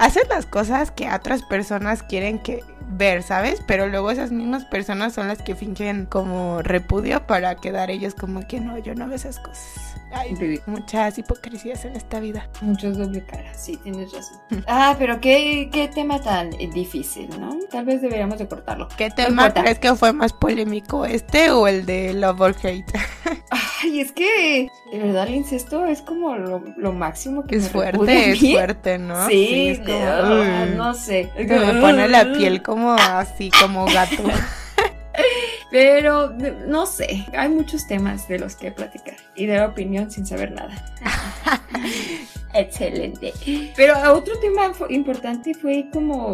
[0.00, 3.62] haces las cosas que otras personas quieren que ver, ¿sabes?
[3.66, 8.46] Pero luego esas mismas personas son las que fingen como repudio para quedar ellos como
[8.46, 9.94] que no, yo no veo esas cosas.
[10.10, 10.58] Hay Sí.
[10.64, 12.48] muchas hipocresías en esta vida.
[12.62, 14.38] Muchos doble cara, sí, tienes razón.
[14.66, 17.58] Ah, pero qué, qué tema tan eh, difícil, ¿no?
[17.70, 18.88] Tal vez deberíamos de cortarlo.
[18.96, 19.60] ¿Qué No tema importa.
[19.62, 22.86] crees que fue más polémico, este o el de Love or Hate?
[23.82, 27.68] Ay, es que de verdad el incesto es como lo, lo máximo que Es me
[27.68, 29.26] fuerte, es fuerte, ¿no?
[29.28, 31.30] Sí, es como, no sé.
[31.36, 34.22] Se me pone la piel como así, como gato.
[35.70, 36.32] Pero
[36.66, 40.74] no sé, hay muchos temas de los que platicar y dar opinión sin saber nada.
[42.54, 43.34] Excelente.
[43.76, 46.32] Pero otro tema importante fue como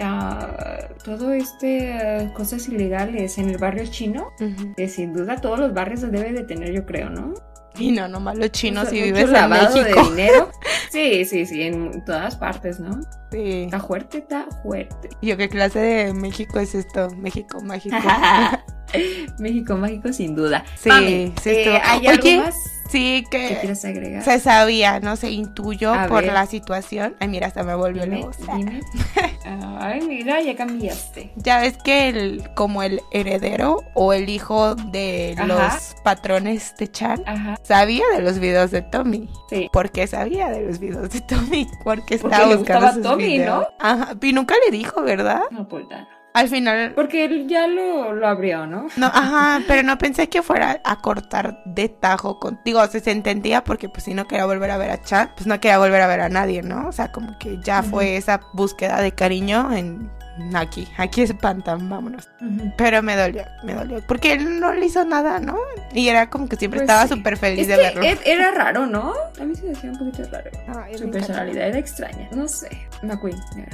[0.00, 4.28] ah, todo este ah, cosas ilegales en el barrio chino,
[4.76, 7.32] que sin duda todos los barrios se debe de tener, yo creo, ¿no?
[7.78, 9.82] Y no, nomás los chinos Mucho- si vives en México.
[9.82, 10.50] de dinero.
[10.90, 13.00] Sí, sí, sí, en todas partes, ¿no?
[13.30, 13.64] Sí.
[13.64, 15.08] Está fuerte, está fuerte.
[15.22, 17.08] Yo, ¿qué clase de México es esto?
[17.16, 17.96] México mágico.
[19.38, 20.64] México mágico sin duda.
[20.76, 24.22] Sí, Mami, sí eh, ¿Hay Oye, algo más Sí, que agregar?
[24.22, 26.32] se sabía, no se intuyó A por ver.
[26.32, 27.16] la situación.
[27.20, 28.36] Ay, mira, hasta me volvió la Dime, voz.
[28.56, 28.80] dime.
[29.78, 31.32] Ay, mira, ya cambiaste.
[31.36, 35.46] Ya ves que el, como el heredero o el hijo de Ajá.
[35.46, 39.28] los patrones de Chan Ajá, sabía de los videos de Tommy.
[39.50, 39.68] sí.
[39.72, 41.66] ¿Por qué sabía de los videos de Tommy?
[41.84, 43.66] Porque Porque estaba le buscando gustaba sus Tommy, videos.
[43.78, 45.42] Ajá, y nunca le dijo, ¿verdad?
[45.50, 46.08] No, pues nada.
[46.36, 48.88] Al final Porque él ya lo, lo abrió, ¿no?
[48.96, 52.80] No, ajá, pero no pensé que fuera a cortar de tajo contigo.
[52.80, 55.46] O sea, se entendía porque pues si no quería volver a ver a Chad, pues
[55.46, 56.88] no quería volver a ver a nadie, ¿no?
[56.88, 57.90] O sea, como que ya Ujú.
[57.90, 60.10] fue esa búsqueda de cariño en
[60.54, 62.28] aquí, aquí espantan, vámonos.
[62.76, 65.56] Pero me dolió, me dolió, porque él no le hizo nada, ¿no?
[65.94, 67.14] Y era como que siempre Pues estaba sí.
[67.14, 68.02] súper feliz Es de que verlo.
[68.02, 69.14] e- era raro, ¿no?
[69.40, 70.50] A mí se me hacía un poquito raro.
[70.84, 72.28] Ay, Su personalidad era extraña.
[72.32, 72.68] No sé.
[73.02, 73.66] McQueen me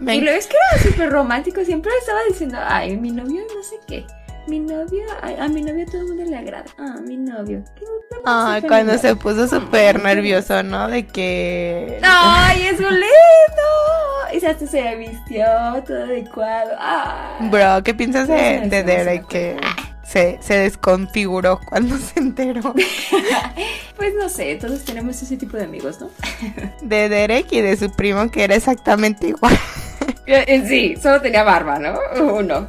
[0.00, 1.64] Y luego es que era súper romántico.
[1.64, 4.06] Siempre estaba diciendo, ay, mi novio no sé qué.
[4.46, 6.66] Mi novio, ay, a mi novio todo el mundo le agrada.
[6.78, 7.64] Ah, mi novio.
[7.74, 8.98] Súper cuando lindo.
[8.98, 10.86] se puso súper nervioso, ¿no?
[10.86, 11.98] De que...
[12.02, 12.96] ¡Ay, es lindo!
[14.32, 15.44] Y se hasta se vistió
[15.86, 16.76] todo adecuado.
[16.78, 17.48] ¡Ay!
[17.48, 19.56] Bro, ¿qué piensas de, de que
[20.04, 22.74] se, se desconfiguró cuando se enteró?
[23.96, 26.10] Pues no sé, todos tenemos ese tipo de amigos, ¿no?
[26.82, 29.58] De Derek y de su primo que era exactamente igual.
[30.26, 31.98] Eh, eh, Sí, solo tenía barba, ¿no?
[32.34, 32.68] Uno.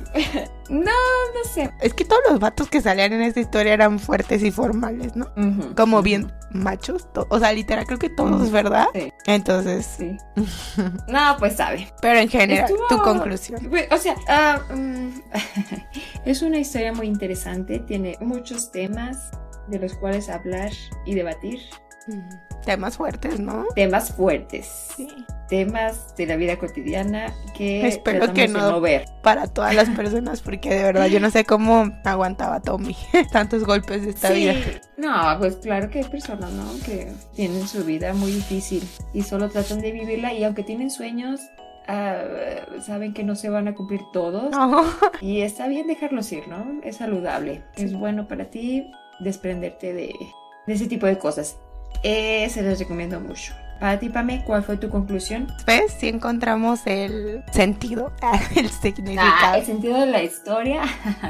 [0.70, 1.72] No, no sé.
[1.82, 5.28] Es que todos los vatos que salían en esta historia eran fuertes y formales, ¿no?
[5.76, 7.08] Como bien machos.
[7.30, 8.52] O sea, literal, creo que todos.
[8.52, 8.88] ¿verdad?
[8.94, 10.18] Sí, Entonces, sí.
[11.08, 11.88] No, pues sabe.
[12.02, 13.72] pero en general, Estuvo- tu conclusión.
[13.92, 15.10] O sea, ah, mm,
[16.26, 17.80] es una historia muy interesante.
[17.80, 19.32] Tiene muchos temas
[19.68, 20.72] de los cuales hablar
[21.06, 21.60] y debatir.
[22.66, 23.66] Temas fuertes, ¿no?
[23.76, 24.94] Temas fuertes.
[24.96, 25.08] Sí.
[25.50, 28.82] Temas de la vida cotidiana que Espero que de no.
[29.24, 32.96] Para todas las personas, porque de verdad yo no sé cómo aguantaba Tommy
[33.32, 34.56] tantos golpes de esta Sí, vida.
[34.98, 36.66] no, pues claro que hay personas, ¿no?
[36.86, 38.84] Que tienen su vida muy difícil
[39.14, 41.40] y solo tratan de vivirla y aunque tienen sueños,
[41.88, 42.24] ah,
[42.86, 44.84] saben que no se van a cumplir todos No.
[45.22, 46.82] y está bien dejarlos ir, ¿no?
[46.84, 50.14] Es saludable, es bueno para ti desprenderte de,
[50.68, 51.56] de ese tipo de cosas.
[52.04, 53.54] Eh, se los recomiendo mucho.
[53.80, 55.48] Para ti, Pame, ¿cuál fue tu conclusión?
[55.66, 55.94] ¿Ves?
[56.00, 58.12] Si encontramos el sentido,
[58.56, 59.30] el significado.
[59.42, 60.82] Ah, el sentido de la historia.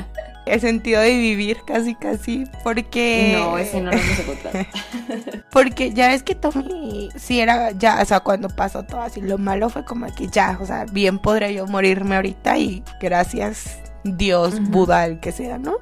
[0.45, 4.65] el sentido de vivir casi casi porque No, ese no lo hemos encontrado.
[5.51, 9.37] porque ya ves que Tommy sí era ya o sea cuando pasó todo así lo
[9.37, 13.77] malo fue como que ya o sea bien podría yo morirme ahorita y gracias
[14.15, 14.61] Dios.
[14.69, 15.77] Buda el que sea no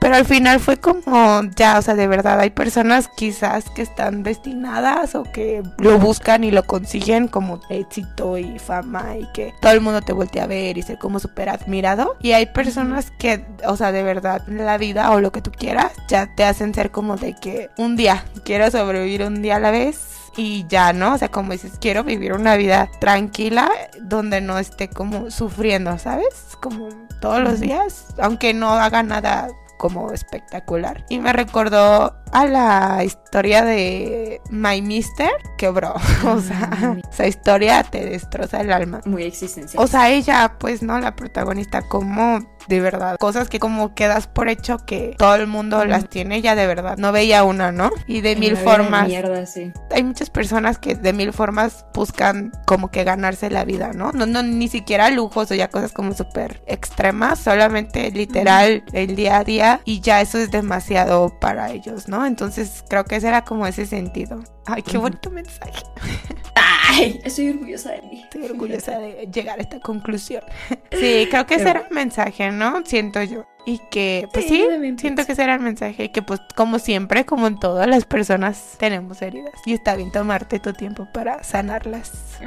[0.00, 4.22] pero al final fue como ya o sea de verdad hay personas quizás que están
[4.22, 9.72] destinadas o que lo buscan y lo consiguen como éxito y fama y que todo
[9.72, 12.16] el mundo te voltea a ver y ser como súper admirado.
[12.20, 15.92] Y hay personas que o sea de verdad la vida o lo que tú quieras
[16.08, 19.70] ya te hacen ser como de que un día quiero sobrevivir un día a la
[19.70, 21.14] vez y ya, ¿no?
[21.14, 23.70] O sea, como dices, quiero vivir una vida tranquila
[24.00, 26.56] donde no esté como sufriendo, ¿sabes?
[26.60, 26.88] Como
[27.20, 31.04] todos los días, aunque no haga nada como espectacular.
[31.08, 35.94] Y me recordó a la historia de My Mister, quebró.
[36.26, 39.00] O sea, esa historia te destroza el alma.
[39.04, 39.82] Muy existencial.
[39.82, 40.98] O sea, ella, pues, ¿no?
[40.98, 45.84] La protagonista, como de verdad, cosas que como quedas por hecho que todo el mundo
[45.84, 47.90] las tiene, ya de verdad, no veía una, ¿no?
[48.06, 49.08] Y de mil formas.
[49.08, 49.72] Mierda, sí.
[49.90, 54.12] Hay muchas personas que de mil formas buscan como que ganarse la vida, ¿no?
[54.12, 59.38] No, no ni siquiera lujos o ya cosas como súper extremas, solamente literal el día
[59.38, 62.26] a día y ya eso es demasiado para ellos, ¿no?
[62.26, 64.42] Entonces creo que ese era como ese sentido.
[64.66, 65.84] Ay, qué bonito mensaje.
[66.88, 68.22] Ay, estoy orgullosa de mí.
[68.22, 70.42] Estoy orgullosa de llegar a esta conclusión.
[70.92, 72.82] Sí, creo que ese era el mensaje, ¿no?
[72.86, 73.44] Siento yo.
[73.66, 74.64] Y que, pues sí,
[74.96, 76.04] siento que ese era el mensaje.
[76.04, 79.52] Y que, pues, como siempre, como en todas las personas, tenemos heridas.
[79.66, 82.38] Y está bien tomarte tu tiempo para sanarlas.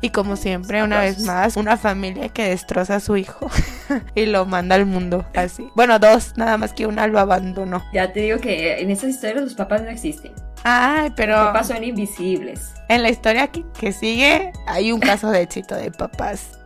[0.00, 3.50] Y como siempre, una vez más, una familia que destroza a su hijo
[4.14, 5.68] y lo manda al mundo así.
[5.74, 7.84] Bueno, dos, nada más que una lo abandonó.
[7.92, 10.32] Ya te digo que en esas historias los papás no existen.
[10.64, 11.36] Ay, pero...
[11.36, 12.72] Los papás son invisibles.
[12.88, 16.58] En la historia que, sigue hay un caso de éxito de papás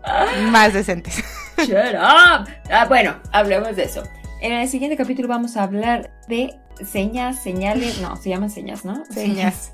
[0.50, 1.22] más decentes.
[1.58, 2.48] Shut up.
[2.70, 4.02] Ah, bueno, hablemos de eso.
[4.40, 9.04] En el siguiente capítulo vamos a hablar de señas, señales, no, se llaman señas, ¿no?
[9.06, 9.72] Señas.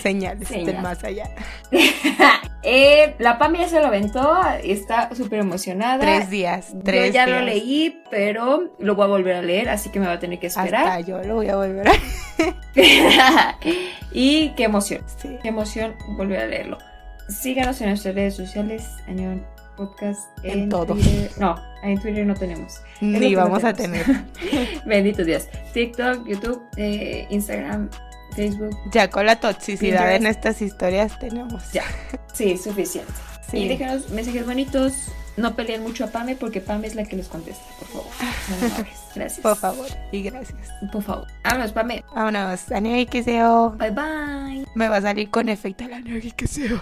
[0.00, 1.30] Señales, del más allá.
[2.62, 6.00] eh, la Pam ya se lo aventó, está súper emocionada.
[6.00, 9.90] Tres días, tres Yo ya lo leí, pero lo voy a volver a leer, así
[9.90, 10.86] que me va a tener que esperar.
[10.86, 11.92] Hasta yo lo voy a volver a
[14.12, 16.78] Y qué emoción, qué emoción volver a leerlo.
[17.28, 19.44] Síganos en nuestras redes sociales, en
[19.80, 20.94] podcast en, todo.
[21.38, 22.82] No, en Twitter no tenemos.
[23.00, 24.04] Ni vamos a tener.
[24.84, 25.48] Bendito Dios.
[25.72, 27.88] TikTok, YouTube, eh, Instagram,
[28.34, 28.76] Facebook.
[28.92, 31.72] Ya con la toxicidad en estas historias tenemos.
[31.72, 31.84] Ya.
[32.32, 33.12] Sí, suficiente.
[33.52, 34.92] Y déjenos mensajes bonitos.
[35.36, 38.06] No peleen mucho a Pame porque Pame es la que los contesta, por favor.
[39.14, 39.40] gracias.
[39.40, 39.86] Por favor.
[40.12, 40.58] Y gracias.
[40.92, 41.26] Por favor.
[41.44, 42.04] Vámonos, Pame.
[42.14, 42.60] Vámonos.
[42.60, 43.70] Seo.
[43.70, 44.66] Bye bye.
[44.74, 46.80] Me va a salir con efecto la y que seo.